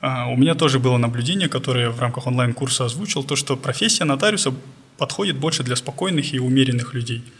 [0.01, 4.55] а, у меня тоже было наблюдение, которое в рамках онлайн-курса озвучил, то, что профессия нотариуса
[4.97, 7.25] подходит больше для спокойных и умеренных людей–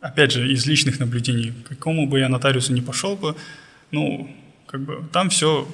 [0.00, 3.34] опять же, из личных наблюдений, к какому бы я нотариусу не пошел бы,
[3.90, 4.30] ну,
[4.66, 5.66] как бы там все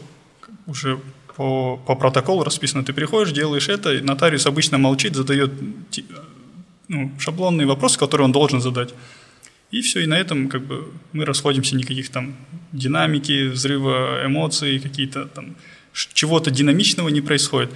[0.66, 1.00] уже
[1.36, 2.84] по, по протоколу расписано.
[2.84, 5.52] Ты приходишь, делаешь это, и нотариус обычно молчит, задает
[6.88, 8.94] ну, шаблонные вопросы, которые он должен задать.
[9.70, 12.36] И все, и на этом как бы мы расходимся, никаких там
[12.72, 15.56] динамики, взрыва эмоций, какие-то там
[15.92, 17.70] чего-то динамичного не происходит.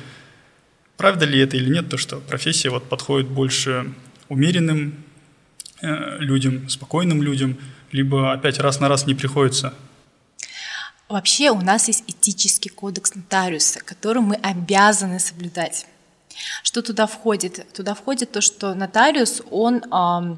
[0.96, 3.92] Правда ли это или нет, то, что профессия вот подходит больше
[4.28, 4.94] умеренным
[5.80, 7.56] людям, спокойным людям,
[7.92, 9.74] либо опять раз на раз не приходится?
[11.08, 15.86] Вообще у нас есть этический кодекс нотариуса, который мы обязаны соблюдать.
[16.62, 17.66] Что туда входит?
[17.72, 20.36] Туда входит то, что нотариус, он э,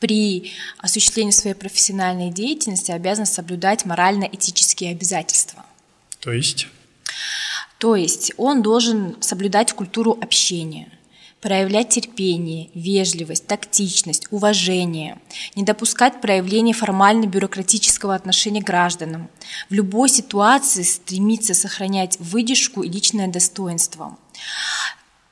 [0.00, 5.64] при осуществлении своей профессиональной деятельности обязан соблюдать морально-этические обязательства.
[6.20, 6.68] То есть?
[7.78, 10.88] То есть он должен соблюдать культуру общения,
[11.46, 15.20] проявлять терпение, вежливость, тактичность, уважение,
[15.54, 19.30] не допускать проявления формально-бюрократического отношения к гражданам,
[19.70, 24.18] в любой ситуации стремиться сохранять выдержку и личное достоинство.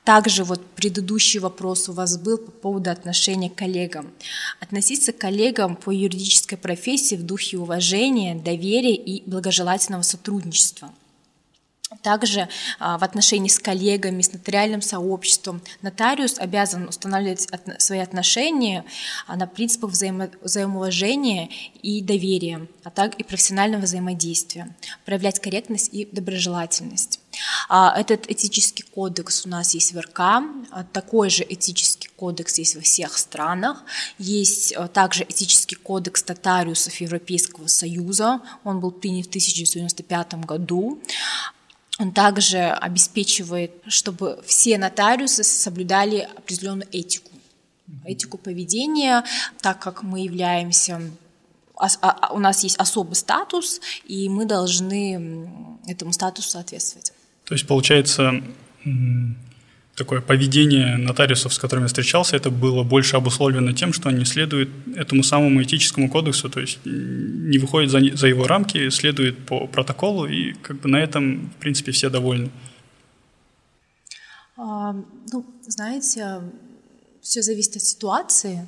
[0.05, 4.09] Также вот предыдущий вопрос у вас был по поводу отношения к коллегам.
[4.61, 10.93] Относиться к коллегам по юридической профессии в духе уважения, доверия и благожелательного сотрудничества–
[12.01, 18.85] также а, в отношении с коллегами, с нотариальным сообществом нотариус обязан устанавливать свои отношения
[19.27, 21.49] а, на принципах взаимо взаимоуважения
[21.83, 27.19] и доверия, а также и профессионального взаимодействия, проявлять корректность и доброжелательность.
[27.69, 30.43] А, этот этический кодекс у нас есть в РК,
[30.91, 33.83] такой же этический кодекс есть во всех странах.
[34.17, 40.99] Есть также этический кодекс нотариусов Европейского Союза, он был принят в 1995 году.
[41.97, 47.31] Он также обеспечивает, чтобы все нотариусы соблюдали определенную этику,
[48.03, 49.23] этику поведения,
[49.61, 51.01] так как мы являемся
[51.77, 55.49] а, а, у нас есть особый статус, и мы должны
[55.87, 57.11] этому статусу соответствовать.
[57.43, 58.41] То есть, получается,
[59.95, 64.69] такое поведение нотариусов, с которыми я встречался, это было больше обусловлено тем, что они следуют
[64.95, 70.25] этому самому этическому кодексу, то есть не выходят за, за его рамки, следуют по протоколу,
[70.27, 72.49] и как бы на этом, в принципе, все довольны.
[74.57, 74.93] А,
[75.31, 76.41] ну, знаете,
[77.21, 78.67] все зависит от ситуации,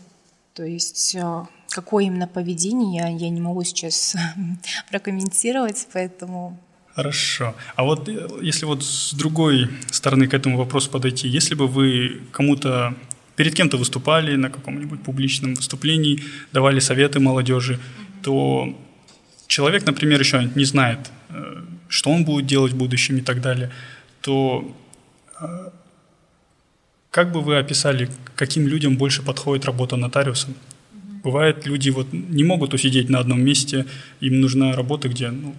[0.53, 4.15] то есть э, какое именно поведение я не могу сейчас
[4.89, 6.57] прокомментировать, поэтому
[6.97, 7.53] Хорошо.
[7.75, 12.21] А вот э, если вот с другой стороны к этому вопросу подойти, если бы вы
[12.31, 12.95] кому-то
[13.36, 17.79] перед кем-то выступали на каком-нибудь публичном выступлении, давали советы молодежи,
[18.23, 18.75] то
[19.45, 23.69] человек, например, еще не знает, э, что он будет делать в будущем и так далее,
[24.21, 24.75] то
[25.39, 25.69] э,
[27.12, 30.55] как бы вы описали, каким людям больше подходит работа нотариусом?
[31.23, 33.86] Бывает, люди вот не могут усидеть на одном месте,
[34.19, 35.55] им нужна работа, где ну,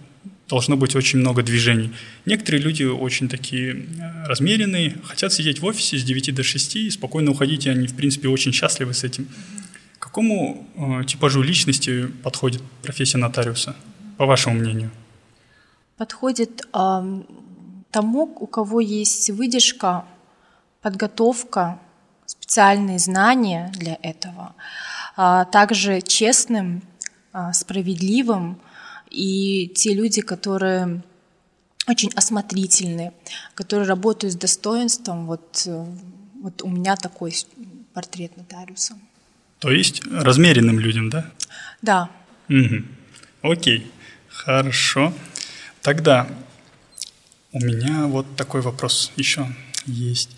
[0.49, 1.93] должно быть очень много движений.
[2.25, 6.91] Некоторые люди очень такие э, размеренные, хотят сидеть в офисе с 9 до 6 и
[6.91, 9.29] спокойно уходить, и они, в принципе, очень счастливы с этим.
[9.99, 13.77] К какому э, типажу личности подходит профессия нотариуса,
[14.17, 14.91] по вашему мнению?
[15.97, 17.23] Подходит э,
[17.91, 20.05] тому, у кого есть выдержка,
[20.81, 21.79] подготовка,
[22.27, 24.55] специальные знания для этого,
[25.17, 26.83] а также честным,
[27.33, 28.61] а, справедливым,
[29.11, 31.03] и те люди, которые
[31.89, 33.13] очень осмотрительны,
[33.55, 35.27] которые работают с достоинством.
[35.27, 35.87] Вот, э,
[36.43, 37.35] вот у меня такой
[37.95, 38.95] портрет нотариуса.
[39.59, 41.31] То есть размеренным людям, да?
[41.83, 42.11] Да.
[42.49, 42.85] Угу.
[43.43, 43.91] Окей,
[44.29, 45.13] хорошо.
[45.83, 46.29] Тогда
[47.53, 49.47] у меня вот такой вопрос еще
[49.87, 50.31] есть.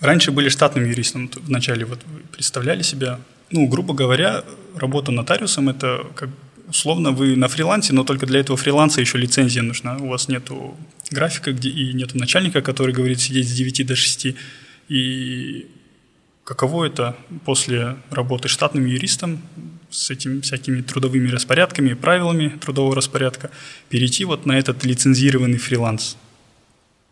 [0.00, 2.00] Раньше были штатным юристом, вначале вот
[2.32, 4.42] представляли себя, ну, грубо говоря,
[4.74, 6.30] работа нотариусом– это как
[6.68, 9.96] условно вы на фрилансе, но только для этого фриланса еще лицензия нужна.
[9.98, 10.76] У вас нету
[11.10, 14.34] графика где, и нету начальника, который говорит сидеть с 9 до 6.
[14.88, 15.66] И
[16.44, 19.40] каково это после работы штатным юристом
[19.90, 23.50] с этими всякими трудовыми распорядками, правилами трудового распорядка,
[23.88, 26.16] перейти вот на этот лицензированный фриланс?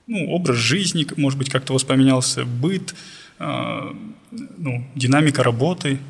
[0.07, 2.95] Ну, образ жизни, может быть, как-то воспоминался, быт,
[3.39, 3.93] э,
[4.31, 5.99] ну, динамика работы–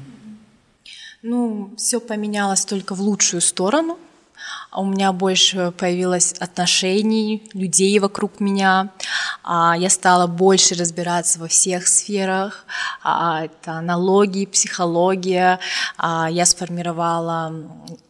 [1.22, 3.98] ну, все поменялось только в лучшую сторону.
[4.70, 8.90] А у меня больше появилось отношений, людей вокруг меня.
[9.42, 12.64] А я стала больше разбираться во всех сферах.
[13.02, 15.58] А это налоги, психология.
[15.98, 17.52] Я сформировала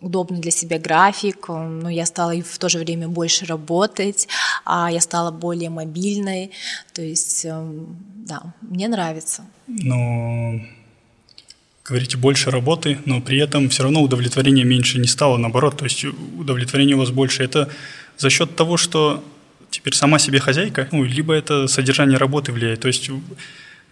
[0.01, 4.29] удобный для себя график, но ну, я стала в то же время больше работать.
[4.67, 6.53] Я стала более мобильной.
[6.93, 7.97] То есть, эм,
[8.27, 9.45] да, мне нравится.
[9.67, 10.61] Но
[11.85, 16.05] говорите, больше работы, но при этом все равно удовлетворение меньше не стало, наоборот, то есть
[16.05, 17.43] удовлетворение у вас больше.
[17.43, 17.69] Это
[18.17, 19.25] за счет того, что
[19.71, 22.81] теперь сама себе хозяйка, ну, либо это содержание работы влияет.
[22.81, 23.11] То есть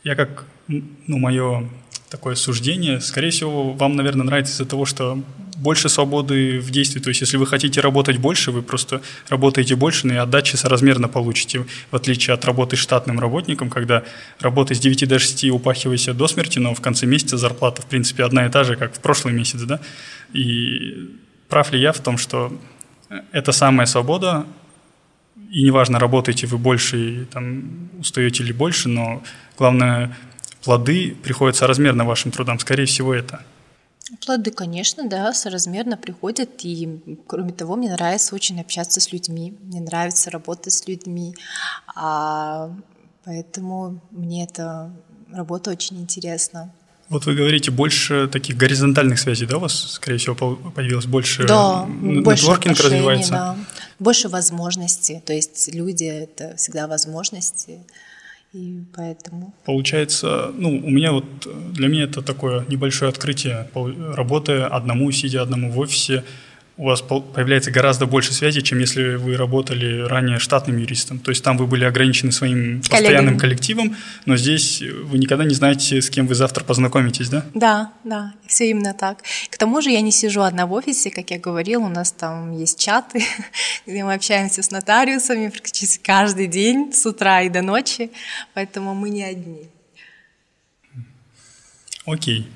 [0.05, 1.69] я как, ну, мое
[2.11, 3.01] такое суждение.
[3.01, 5.23] Скорее всего, вам, наверное, нравится из-за того, что
[5.59, 7.01] больше свободы в действии.
[7.01, 11.09] То есть, если вы хотите работать больше, вы просто работаете больше, но и отдачи соразмерно
[11.09, 14.05] получите, в отличие от работы штатным работником, когда
[14.41, 18.25] работа с 9 до 6 упахивайся до смерти, но в конце месяца зарплата, в принципе,
[18.25, 19.81] одна и та же, как в прошлый месяц, да?
[20.33, 21.11] И
[21.49, 22.53] прав ли я в том, что
[23.33, 24.47] это самая свобода,
[25.51, 29.23] и неважно, работаете вы больше, там, устаете ли больше, но
[29.57, 30.17] главное
[30.63, 33.41] плоды приходят соразмерно вашим трудам, скорее всего, это.
[34.25, 39.81] Плоды, конечно, да, соразмерно приходят, и кроме того, мне нравится очень общаться с людьми, мне
[39.81, 41.35] нравится работать с людьми,
[41.95, 42.71] а,
[43.25, 44.91] поэтому мне эта
[45.31, 46.73] работа очень интересна.
[47.11, 51.85] Вот вы говорите, больше таких горизонтальных связей, да, у вас, скорее всего, появилось больше да,
[51.87, 53.33] больше развивается?
[53.33, 53.57] Да.
[53.99, 57.81] Больше возможностей, то есть люди— это всегда возможности,
[58.53, 59.55] и поэтому...
[59.65, 61.25] Получается, ну, у меня вот,
[61.73, 63.69] для меня это такое небольшое открытие.
[64.15, 66.25] Работая одному, сидя одному в офисе,
[66.79, 71.19] у вас появляется гораздо больше связи, чем если вы работали ранее штатным юристом.
[71.19, 72.83] То есть там вы были ограничены своим Коллегами.
[72.83, 77.45] постоянным коллективом, но здесь вы никогда не знаете, с кем вы завтра познакомитесь, да?
[77.53, 79.19] Да, да, все именно так.
[79.51, 82.57] К тому же я не сижу одна в офисе, как я говорил, у нас там
[82.57, 83.25] есть чаты,
[83.87, 88.13] где мы общаемся с нотариусами практически каждый день, с утра и до ночи,
[88.55, 89.69] поэтому мы не одни.
[92.07, 92.49] Окей.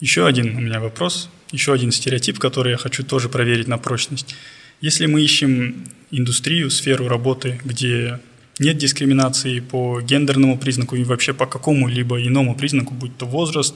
[0.00, 4.34] Еще один у меня вопрос еще один стереотип, который я хочу тоже проверить на прочность.
[4.80, 8.20] Если мы ищем индустрию, сферу работы, где
[8.58, 13.74] нет дискриминации по гендерному признаку и вообще по какому-либо иному признаку, будь то возраст,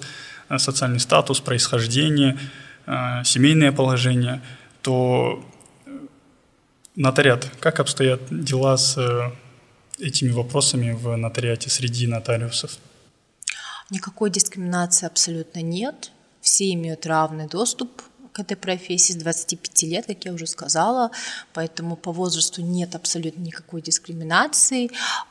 [0.49, 2.39] э, социальный статус, происхождение,
[2.87, 4.43] э, семейное положение,
[4.83, 5.45] то
[5.87, 5.91] э,
[6.97, 8.99] нотариат, как обстоят дела с
[9.99, 12.79] этими вопросами в нотариате среди нотариусов?
[13.91, 16.13] Никакой дискриминации абсолютно нет
[16.53, 21.11] все имеют равный доступ к этой профессии с 25 лет, как я уже сказала,
[21.55, 24.91] поэтому по возрасту нет абсолютно никакой дискриминации,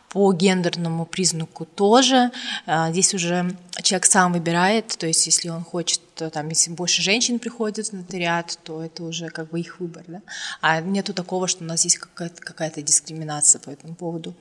[0.09, 2.31] по гендерному признаку тоже.
[2.65, 7.37] А, здесь уже человек сам выбирает, то есть если он хочет, там, если больше женщин
[7.37, 10.21] приходит в нотариат, то это уже как бы их выбор, да?
[10.59, 14.33] А нету такого, что у нас есть какая-то, какая-то дискриминация по этому поводу.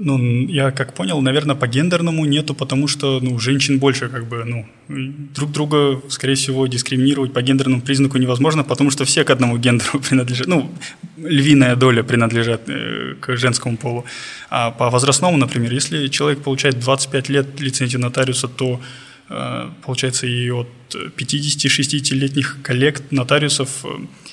[0.00, 4.44] Ну, я как понял, наверное, по гендерному нету, потому что, ну, женщин больше, как бы,
[4.44, 4.66] ну,
[5.34, 10.00] друг друга, скорее всего, дискриминировать по гендерному признаку невозможно, потому что все к одному гендеру
[10.08, 10.70] принадлежат, ну,
[11.16, 14.04] львиная доля принадлежат э, к женскому полу.
[14.50, 18.80] А по возрастному, например, если человек получает 25 лет лицензию нотариуса, то
[19.30, 23.88] э, получается, и от 50-60-летних коллег нотариусов э,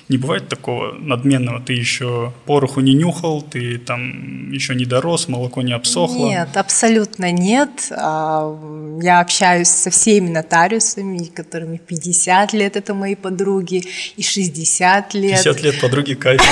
[0.10, 1.62] не бывает такого надменного.
[1.62, 6.28] Ты еще пороху не нюхал, ты там еще не дорос, молоко не обсохло.
[6.28, 7.70] Нет, абсолютно нет.
[7.91, 8.54] А,
[9.01, 13.84] я общаюсь со всеми нотариусами, которыми 50 лет это мои подруги,
[14.18, 15.43] и 60 лет.
[15.43, 16.41] 50 лет подруги кайф.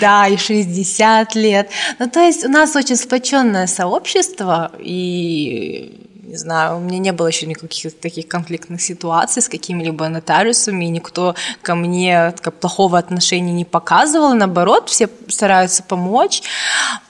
[0.00, 1.70] Да, и 60 лет.
[1.98, 7.28] Ну, то есть у нас очень сплоченное сообщество, и не знаю, у меня не было
[7.28, 13.52] еще никаких таких конфликтных ситуаций с какими-либо нотариусами, и никто ко мне как, плохого отношения
[13.52, 16.42] не показывал, наоборот, все стараются помочь,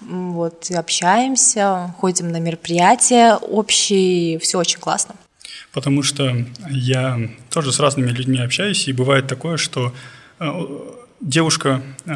[0.00, 5.14] вот, общаемся, ходим на мероприятия общие, все очень классно.
[5.72, 7.18] Потому что я
[7.50, 9.92] тоже с разными людьми общаюсь, и бывает такое, что
[10.40, 10.66] э,
[11.20, 12.12] девушка, э,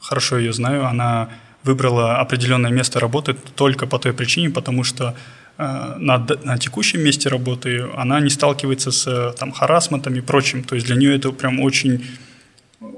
[0.00, 1.28] хорошо ее знаю, она
[1.62, 5.14] выбрала определенное место работы только по той причине, потому что
[5.58, 10.62] на, на текущем месте работы, она не сталкивается с там, харасментом и прочим.
[10.62, 12.06] То есть для нее это прям очень,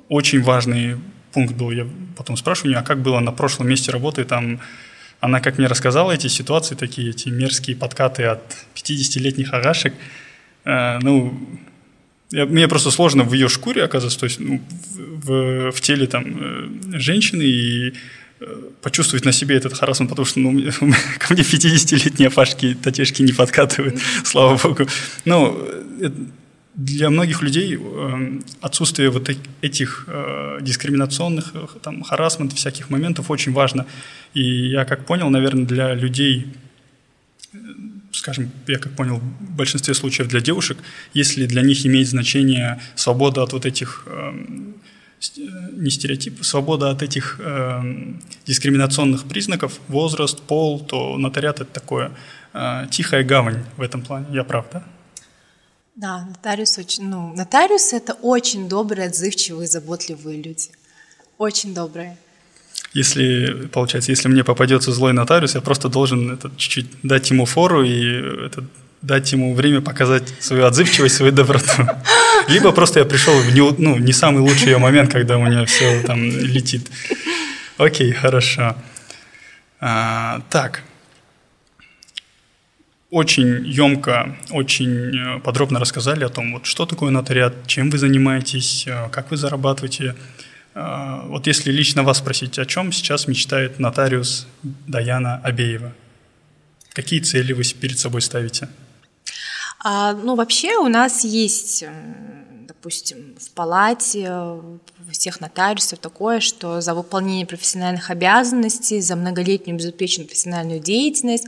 [0.09, 0.97] очень важный
[1.33, 1.71] пункт был.
[1.71, 1.87] Я
[2.17, 4.61] потом спрашиваю нее, а как было на прошлом месте работы, там
[5.21, 8.41] она, как мне рассказала, эти ситуации такие, эти мерзкие подкаты от
[8.75, 9.95] 50-летних агашек,
[10.65, 11.39] э, ну,
[12.31, 14.63] я, мне просто сложно в ее шкуре оказаться, то есть ну,
[14.95, 17.95] в, в, в теле там э, женщины, и
[18.81, 20.51] почувствовать на себе этот харасмент, потому что ну,
[21.19, 24.87] ко мне 50-летние фашки, татешки не подкатывают, слава богу.
[25.25, 25.57] Но
[26.01, 26.11] э,
[26.75, 29.31] для многих людей э, отсутствие вот
[29.61, 33.87] этих э, дискриминационных, там, харасмент, всяких моментов очень важно.
[34.33, 36.47] И я как понял, наверное, для людей,
[38.13, 40.79] скажем, я как понял, в большинстве случаев для девушек,
[41.13, 44.33] если для них имеет значение свобода от вот этих Э,
[45.73, 47.83] не стереотип, свобода от этих э,
[48.47, 52.11] дискриминационных признаков, возраст, пол, то нотариат это такое
[52.55, 54.27] э, тихая гавань в этом плане.
[54.33, 54.83] Я прав, да?
[55.97, 60.71] Да, нотариус очень, ну, нотариусы это очень добрые, отзывчивые, заботливые люди.
[61.37, 62.17] Очень добрые.
[62.95, 67.85] Если, получается, если мне попадется злой нотариус, я просто должен это, чуть-чуть дать ему фору
[67.85, 68.65] и это,
[69.03, 71.83] дать ему время показать свою отзывчивость, свою доброту.
[72.49, 76.03] Либо просто я пришел в не, ну, не самый лучший момент, когда у меня все
[76.03, 76.91] там летит.
[77.79, 78.77] Окей, хорошо.
[79.81, 80.83] А, так.
[83.11, 88.87] Очень емко, очень э, подробно рассказали о том, вот, что такое нотариат, чем вы занимаетесь,
[88.87, 90.15] э, как вы зарабатываете.
[90.75, 95.93] А, вот если лично вас спросить, о чем сейчас мечтает нотариус Даяна Абеева?
[96.93, 98.69] Какие цели вы перед собой ставите?
[99.83, 101.85] А, ну, вообще у нас есть
[102.81, 104.81] допустим, в палате у
[105.13, 111.47] всех нотариусов такое, что за выполнение профессиональных обязанностей, за многолетнюю безупречную профессиональную деятельность,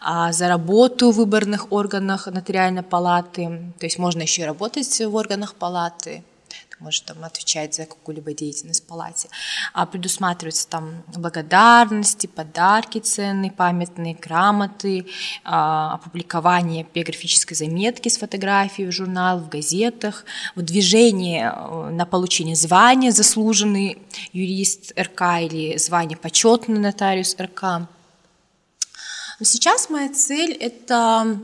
[0.00, 5.14] а, за работу в выборных органах нотариальной палаты, то есть можно еще и работать в
[5.14, 6.22] органах палаты,
[6.80, 9.28] может там отвечать за какую-либо деятельность в палате.
[9.72, 15.06] А предусматриваются там благодарности, подарки ценные, памятные, грамоты,
[15.44, 20.24] а, опубликование биографической заметки с фотографией в журнал, в газетах,
[20.54, 23.98] выдвижение э, на получение звания заслуженный
[24.32, 27.62] юрист РК или звание почетный нотариус РК.
[29.40, 31.38] Но сейчас моя цель это,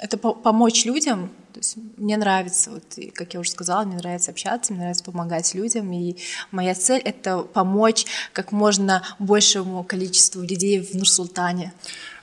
[0.00, 2.82] это помочь людям то есть мне нравится, вот,
[3.14, 6.16] как я уже сказала, мне нравится общаться, мне нравится помогать людям, и
[6.50, 11.72] моя цель— это помочь как можно большему количеству людей в Нур-Султане.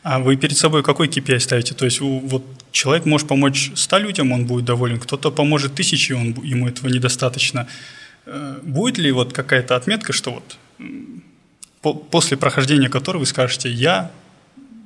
[0.03, 1.73] А вы перед собой какой KPI ставите?
[1.73, 6.33] То есть вот человек может помочь 100 людям, он будет доволен, кто-то поможет тысяче, он,
[6.43, 7.67] ему этого недостаточно.
[8.25, 10.43] Э, будет ли вот какая-то отметка, что
[11.81, 14.11] вот после прохождения которой вы скажете, я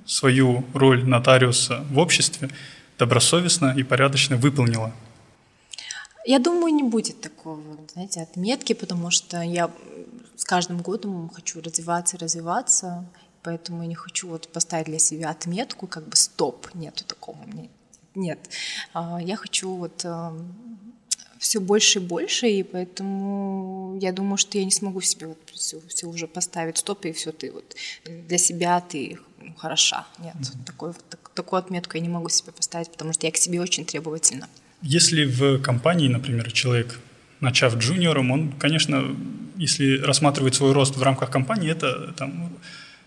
[0.05, 2.51] свою роль нотариуса в обществе
[2.97, 4.91] добросовестно и порядочно выполнила?
[6.25, 7.61] Я думаю, не будет такого,
[7.93, 9.69] знаете, отметки, потому что я
[10.35, 13.05] с каждым годом хочу развиваться и развиваться,
[13.43, 17.37] поэтому я не хочу вот поставить для себя отметку, как бы стоп, нету такого,
[18.15, 18.39] нет.
[18.93, 20.55] А, я хочу вот эм,
[21.37, 25.79] все больше и больше, и поэтому я думаю, что я не смогу себе вот все,
[25.87, 27.75] все уже поставить стоп, и все, ты вот
[28.05, 29.19] для себя ты
[29.57, 30.07] хороша.
[30.19, 30.65] Нет, mm-hmm.
[30.65, 33.85] такой, так, такую отметку я не могу себе поставить, потому что я к себе очень
[33.85, 34.47] требовательна.
[34.81, 36.99] Если в компании, например, человек,
[37.39, 39.15] начав джуниором, он, конечно,
[39.57, 42.57] если рассматривает свой рост в рамках компании, это там,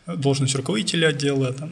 [0.06, 1.70] должность руководителя отдела, там,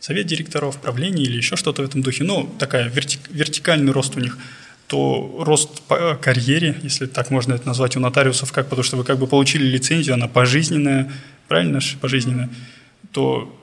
[0.00, 4.20] совет директоров, правление или еще что-то в этом духе, ну, такая вертик, вертикальный рост у
[4.20, 4.38] них–
[4.86, 9.04] то рост по карьере, если так можно это назвать у нотариусов, как, потому что вы
[9.04, 11.10] как бы получили лицензию, она пожизненная,
[11.48, 12.50] правильно же, пожизненная,
[13.12, 13.54] то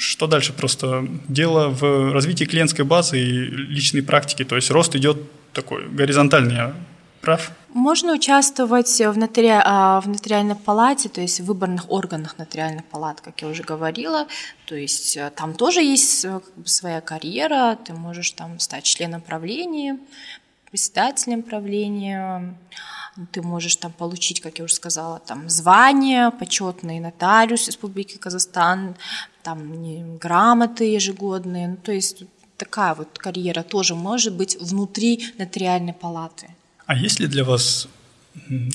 [0.00, 0.52] что дальше?
[0.52, 5.18] Просто дело в развитии клиентской базы и личной практики, то есть рост идет
[5.52, 6.74] такой горизонтальный, я
[7.20, 7.52] прав?
[7.74, 9.50] Можно участвовать в, нотари...
[9.52, 14.26] А, в нотариальной палате, то есть в выборных органах нотариальных палат, как я уже говорила.
[14.66, 18.84] То есть э, там тоже есть э, как бы, своя карьера, ты можешь там стать
[18.84, 19.98] членом правления,
[20.70, 22.54] председателем правления,
[23.32, 28.96] ты можешь там получить, как я уже сказала, там звание, почетный нотариус Республики Казахстан,
[29.42, 32.24] там грамоты ежегодные, ну, то есть
[32.56, 36.48] такая вот карьера тоже может быть внутри нотариальной палаты.
[36.86, 37.88] А есть ли для вас,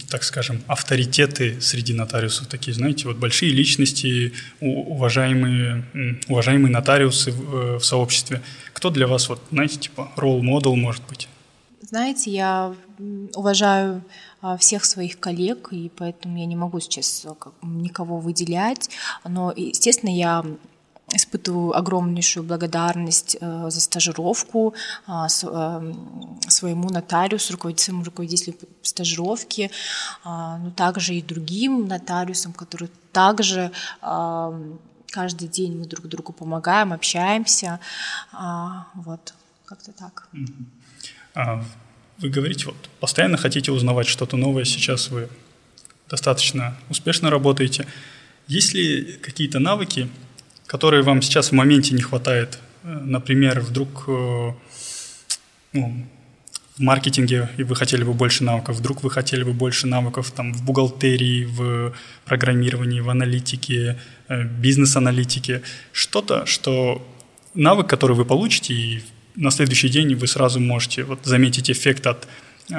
[0.10, 5.86] так скажем, авторитеты среди нотариусов такие, знаете, вот большие личности, уважаемые,
[6.28, 8.42] уважаемые нотариусы в, э, в сообществе?
[8.74, 11.28] Кто для вас, вот, знаете, типа ролл-модел может быть?
[11.90, 12.76] Знаете, я
[13.36, 14.04] уважаю
[14.42, 18.90] а, всех своих коллег, и поэтому я не могу сейчас э, никого выделять.
[19.24, 20.44] Но, естественно, я
[21.14, 24.74] испытываю огромнейшую благодарность э, за стажировку
[25.08, 25.94] с, э,
[26.48, 29.70] своему нотариусу, руководителю, руководителю стажировки,
[30.24, 33.72] но также и другим нотариусам, которые также
[34.02, 37.80] каждый день мы друг другу помогаем, общаемся.
[38.96, 39.34] Вот,
[39.66, 40.28] как-то так.
[40.34, 40.38] А
[42.18, 45.30] вы говорите, вот постоянно хотите узнавать что-то новое, сейчас вы
[46.10, 47.86] достаточно успешно работаете.
[48.48, 50.10] Есть ли какие-то навыки,
[50.68, 52.60] которые вам сейчас в моменте не хватает.
[52.84, 54.52] Э, например, вдруг э,
[55.74, 56.06] ну,
[56.76, 60.54] в маркетинге и вы хотели бы больше навыков, вдруг вы хотели бы больше навыков там,
[60.54, 61.94] в бухгалтерии, в
[62.26, 65.62] программировании, в аналитике, э, бизнес-аналитике.
[65.92, 67.08] Что-то, что
[67.54, 69.04] навык, который вы получите, и
[69.36, 72.28] на следующий день вы сразу можете вот, заметить эффект от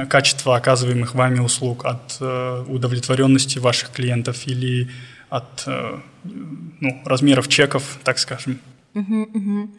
[0.08, 2.20] качества оказываемых вами услуг, от
[2.68, 4.88] удовлетворенности ваших клиентов или
[5.28, 8.60] от э, ну, размеров чеков, так скажем.
[8.94, 9.70] Угу, угу.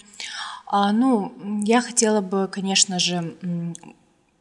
[0.67, 3.35] А, ну, я хотела бы, конечно же,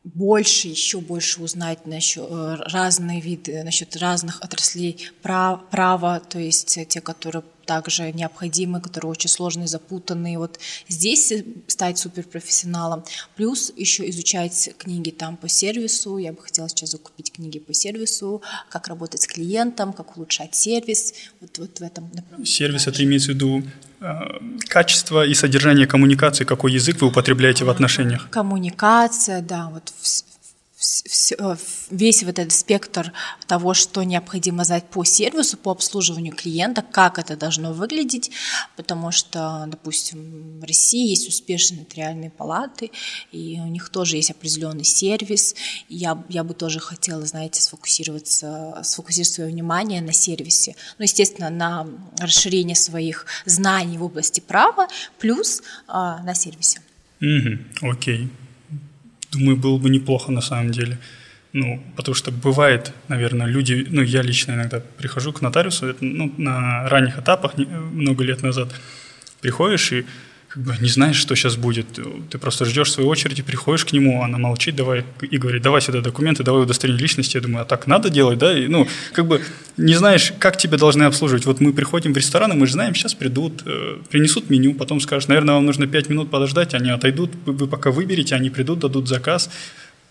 [0.05, 6.78] больше, еще больше узнать насчет э, разные виды, насчет разных отраслей прав, права, то есть
[6.89, 10.39] те, которые также необходимы, которые очень сложные, запутанные.
[10.39, 10.59] Вот
[10.89, 11.33] здесь
[11.67, 13.05] стать суперпрофессионалом.
[13.37, 16.19] Плюс еще изучать книги там по сервису.
[16.19, 21.14] Я бы хотела сейчас закупить книги по сервису, как работать с клиентом, как улучшать сервис.
[21.41, 22.11] Вот, вот в этом
[22.45, 23.62] Сервис это имеется в виду
[24.01, 24.07] э,
[24.69, 28.29] качество и содержание коммуникации, какой язык вы употребляете в отношениях?
[28.31, 30.36] Коммуникация, да, вот Э,
[31.91, 33.12] весь вот этот спектр
[33.47, 38.31] того, что необходимо знать по сервису, по обслуживанию клиента, как это должно выглядеть,
[38.77, 42.91] потому что, допустим, в России есть успешные нотариальные палаты,
[43.33, 45.55] и у них тоже есть определенный сервис.
[45.89, 50.77] Я, я бы тоже хотела, знаете, сфокусироваться, сфокусировать свое внимание на сервисе.
[50.99, 51.87] Ну, естественно, на
[52.18, 56.81] расширение своих знаний в области права, плюс а, на сервисе.
[57.81, 58.31] Окей.
[59.37, 60.99] Думаю, было бы неплохо на самом деле.
[61.53, 66.32] Ну, потому что бывает, наверное, люди, ну, я лично иногда прихожу к нотариусу, это, ну,
[66.37, 68.68] на ранних этапах, много лет назад,
[69.41, 70.05] приходишь и
[70.57, 71.86] как бы не знаешь, что сейчас будет.
[72.30, 76.00] Ты просто ждешь своей очереди, приходишь к нему, она молчит, давай, и говорит, давай сюда
[76.00, 77.36] документы, давай удостоверение личности.
[77.36, 78.59] Я думаю, а так надо делать, да?
[78.59, 79.42] И, ну, как бы
[79.76, 81.44] не знаешь, как тебя должны обслуживать.
[81.44, 84.98] Вот мы приходим в ресторан, и мы же знаем, сейчас придут, э, принесут меню, потом
[85.00, 89.09] скажут, наверное, вам нужно 5 минут подождать, они отойдут, вы пока выберете, они придут, дадут
[89.09, 89.50] заказ,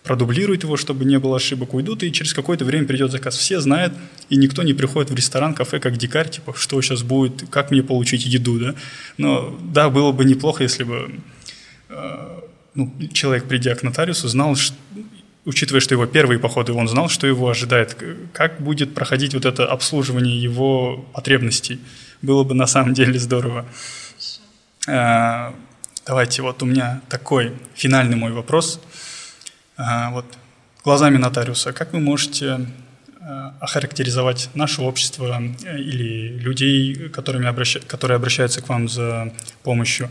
[0.06, 3.36] продублируют его, чтобы не было ошибок, уйдут, и через какое-то время придет заказ.
[3.36, 3.92] Все знают,
[4.30, 7.82] и никто не приходит в ресторан, кафе, как дикарь, типа, что сейчас будет, как мне
[7.82, 8.74] получить еду, да.
[9.18, 11.20] Но да, было бы неплохо, если бы
[11.88, 12.40] э,
[12.74, 14.76] ну, человек, придя к нотариусу, знал, что,
[15.44, 17.96] учитывая, что его первые походы, он знал, что его ожидает,
[18.32, 21.80] как будет проходить вот это обслуживание его потребностей.
[22.22, 23.66] Было бы на самом деле здорово.
[24.86, 25.50] Э,
[26.06, 28.80] давайте, вот у меня такой финальный мой вопрос–
[29.76, 30.24] вот
[30.84, 32.66] глазами нотариуса, как вы можете
[33.28, 37.78] а, охарактеризовать наше общество э, или людей, которыми обращ...
[37.88, 39.32] которые обращаются к вам за
[39.64, 40.10] помощью?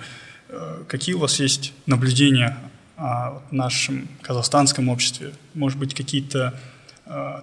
[0.50, 2.58] Э, какие у вас есть наблюдения
[2.98, 5.32] о нашем казахстанском обществе?
[5.54, 6.54] Может быть, какие-то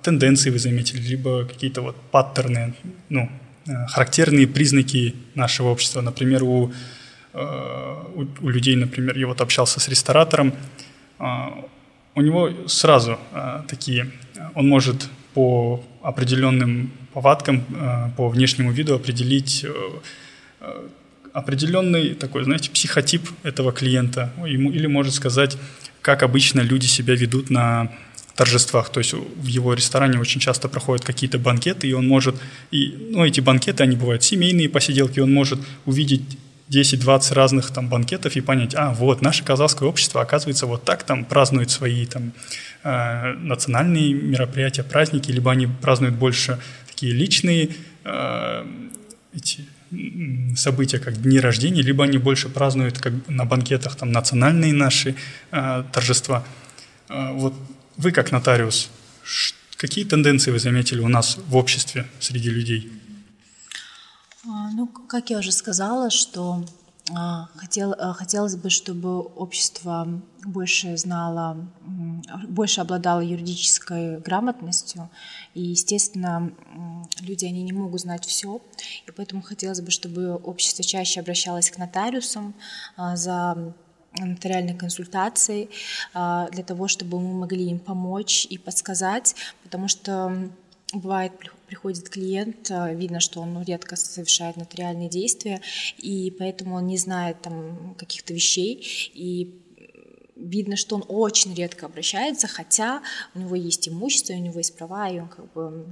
[0.03, 2.75] тенденции вы заметили, либо какие-то вот паттерны,
[3.09, 3.31] ну,
[3.67, 6.03] э, характерные признаки нашего общества.
[6.03, 6.73] Например, у,
[7.35, 10.53] у людей, например, я вот общался с ресторатором,
[12.15, 14.11] у него сразу э, такие,
[14.55, 19.73] он может по определенным повадкам, э, по внешнему виду определить э,
[20.61, 20.89] э
[21.35, 25.57] определенный такой, знаете, психотип этого клиента, ему, или может сказать,
[26.03, 27.91] как обычно люди себя ведут на
[28.37, 28.91] торжествах.
[28.91, 32.37] То есть в его ресторане очень часто проходят какие-то банкеты, и он может,
[32.71, 36.23] и, ну, эти банкеты, они бывают семейные посиделки, он может увидеть
[36.73, 41.25] 10-20 разных там банкетов и понять, а вот наше казахское общество, оказывается, вот так там
[41.25, 42.33] празднует свои там
[42.83, 46.59] э, национальные мероприятия, праздники, либо они празднуют больше
[46.89, 47.71] такие личные
[48.05, 48.67] э,
[49.35, 49.67] эти
[50.57, 55.15] события, как дни рождения, либо они больше празднуют как на банкетах там национальные наши
[55.51, 56.45] э, торжества.
[57.09, 57.55] Э, вот
[57.97, 58.91] вы как нотариус,
[59.77, 62.91] какие тенденции вы заметили у нас в обществе среди людей?
[64.45, 66.65] А, ну, как я уже сказала, что
[67.15, 71.69] а, хотел, а, хотелось бы, чтобы общество больше знало,
[72.49, 75.09] больше обладало юридической грамотностью.
[75.55, 76.53] И, естественно,
[77.21, 78.61] люди, они не могут знать все.
[79.07, 82.55] И поэтому хотелось бы, чтобы общество чаще обращалось к нотариусам
[82.97, 83.75] за
[84.19, 85.71] нотариальной консультацией
[86.13, 90.51] для того, чтобы мы могли им помочь и подсказать, потому что
[90.93, 91.33] бывает
[91.73, 95.63] приходит клиент, э, видно, что он ну, редко совершает нотариальные действия,
[95.97, 99.59] и поэтому он не знает там каких-то вещей, и
[100.37, 103.01] видно, что он очень редко обращается, хотя
[103.35, 105.87] у него есть имущество, у него есть права, и он как бы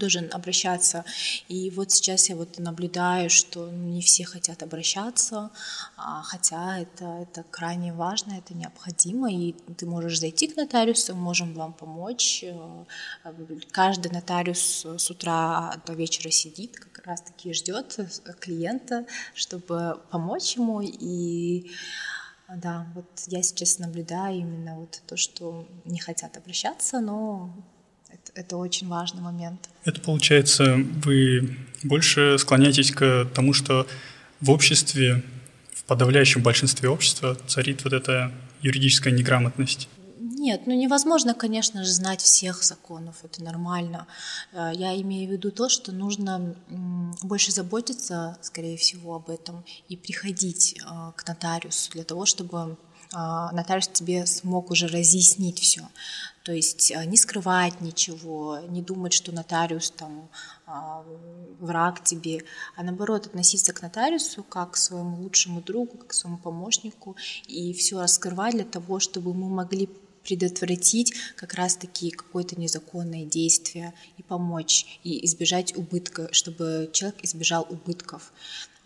[0.00, 1.04] должен обращаться.
[1.48, 5.50] И вот сейчас я вот наблюдаю, что не все хотят обращаться,
[5.96, 11.54] а, хотя это, это крайне важно, это необходимо, и ты можешь зайти к нотариусу, можем
[11.54, 12.42] вам помочь.
[12.42, 12.84] Э,
[13.70, 17.98] каждый нотариус с утра до вечера сидит, как раз таки ждет
[18.40, 21.70] клиента, чтобы помочь ему и
[22.56, 27.50] да, вот я сейчас наблюдаю именно вот то, что не хотят обращаться, но
[28.34, 29.68] это, очень важный момент.
[29.84, 33.86] Это получается, вы больше склоняетесь к тому, что
[34.40, 35.22] в обществе,
[35.72, 39.88] в подавляющем большинстве общества царит вот эта юридическая неграмотность.
[40.40, 44.06] Нет, ну невозможно, конечно же, знать всех законов, это нормально.
[44.52, 46.56] Э, я имею в виду то, что нужно
[47.22, 52.78] больше заботиться, скорее всего, об этом и приходить э, к нотариусу для того, чтобы
[53.12, 55.88] а, нотариус тебе смог уже разъяснить все.
[56.44, 60.28] То есть а, не скрывать ничего, не думать, что нотариус там
[60.66, 61.04] а,
[61.58, 62.44] враг тебе,
[62.76, 67.72] а наоборот относиться к нотариусу как к своему лучшему другу, как к своему помощнику и
[67.72, 69.88] все раскрывать для того, чтобы мы могли
[70.22, 78.32] предотвратить как раз-таки какое-то незаконное действие и помочь, и избежать убытка, чтобы человек избежал убытков.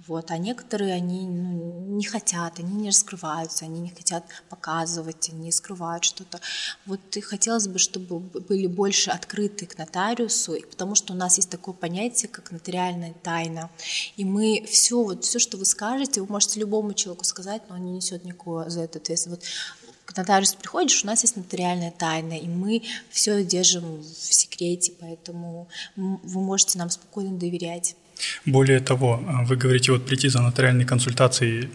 [0.07, 0.31] Вот.
[0.31, 6.05] А некоторые, они ну, не хотят, они не раскрываются, они не хотят показывать, они скрывают
[6.05, 6.41] что-то.
[6.85, 11.51] Вот и хотелось бы, чтобы были больше открыты к нотариусу, потому что у нас есть
[11.51, 13.71] такое понятие, как нотариальная тайна.
[14.17, 17.85] И мы все, вот все, что вы скажете, вы можете любому человеку сказать, но он
[17.87, 19.47] не несет никакого за это ответственности.
[19.87, 24.93] Вот к нотариусу приходишь, у нас есть нотариальная тайна, и мы все держим в секрете,
[25.01, 27.97] поэтому вы можете нам спокойно доверять.
[28.47, 31.69] Более того, а, вы говорите, вот прийти за нотариальной консультацией,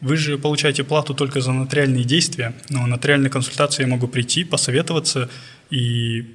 [0.00, 5.30] вы же получаете плату только за нотариальные действия, но нотариальной консультации я могу прийти, посоветоваться,
[5.70, 6.26] и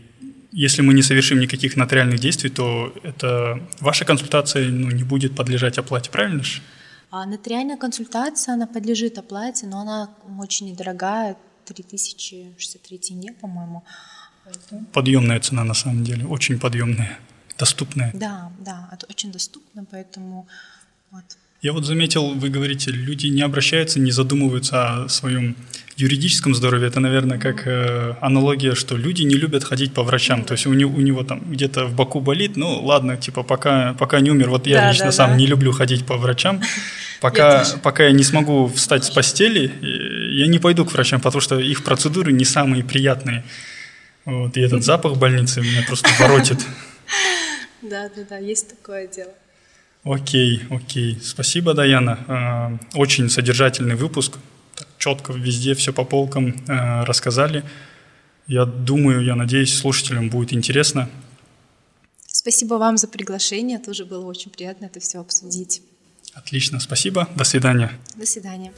[0.51, 5.77] если мы не совершим никаких нотариальных действий, то это ваша консультация ну, не будет подлежать
[5.77, 6.61] оплате, правильно же?
[7.11, 10.09] А нотариальная консультация, она подлежит оплате, но она
[10.39, 13.83] очень недорогая, 3063 тенге, по-моему.
[14.93, 17.19] Подъемная цена на самом деле, очень подъемная
[17.59, 18.11] доступная.
[18.13, 20.47] Да, да, это очень доступно, поэтому
[21.11, 21.23] вот.
[21.61, 25.57] Я вот заметил, вы говорите, люди не обращаются, не задумываются о своем
[25.97, 26.87] юридическом здоровье.
[26.87, 30.43] Это, наверное, как э, аналогия, что люди не любят ходить по врачам.
[30.43, 33.93] То есть у него, у него там где-то в боку болит, ну ладно, типа пока,
[33.99, 34.49] пока не умер.
[34.49, 35.35] Вот я да, лично да, сам да.
[35.35, 36.61] не люблю ходить по врачам.
[37.21, 39.69] Пока, я пока я не смогу встать с постели,
[40.31, 43.43] я не пойду к врачам, потому что их процедуры не самые приятные.
[44.23, 46.59] Вот, и этот запах больницы меня просто воротит.
[47.81, 49.31] Да, да, да, есть такое дело.
[50.03, 51.19] Окей, окей.
[51.21, 52.19] Спасибо, Даяна.
[52.27, 54.37] А, очень содержательный выпуск.
[54.97, 57.63] четко везде все по полкам а, рассказали.
[58.47, 61.09] Я думаю, я надеюсь, слушателям будет интересно.
[62.27, 63.79] Спасибо вам за приглашение.
[63.79, 65.81] Тоже было очень приятно это все обсудить.
[66.33, 67.27] Отлично, спасибо.
[67.35, 67.91] До свидания.
[68.15, 68.71] До свидания.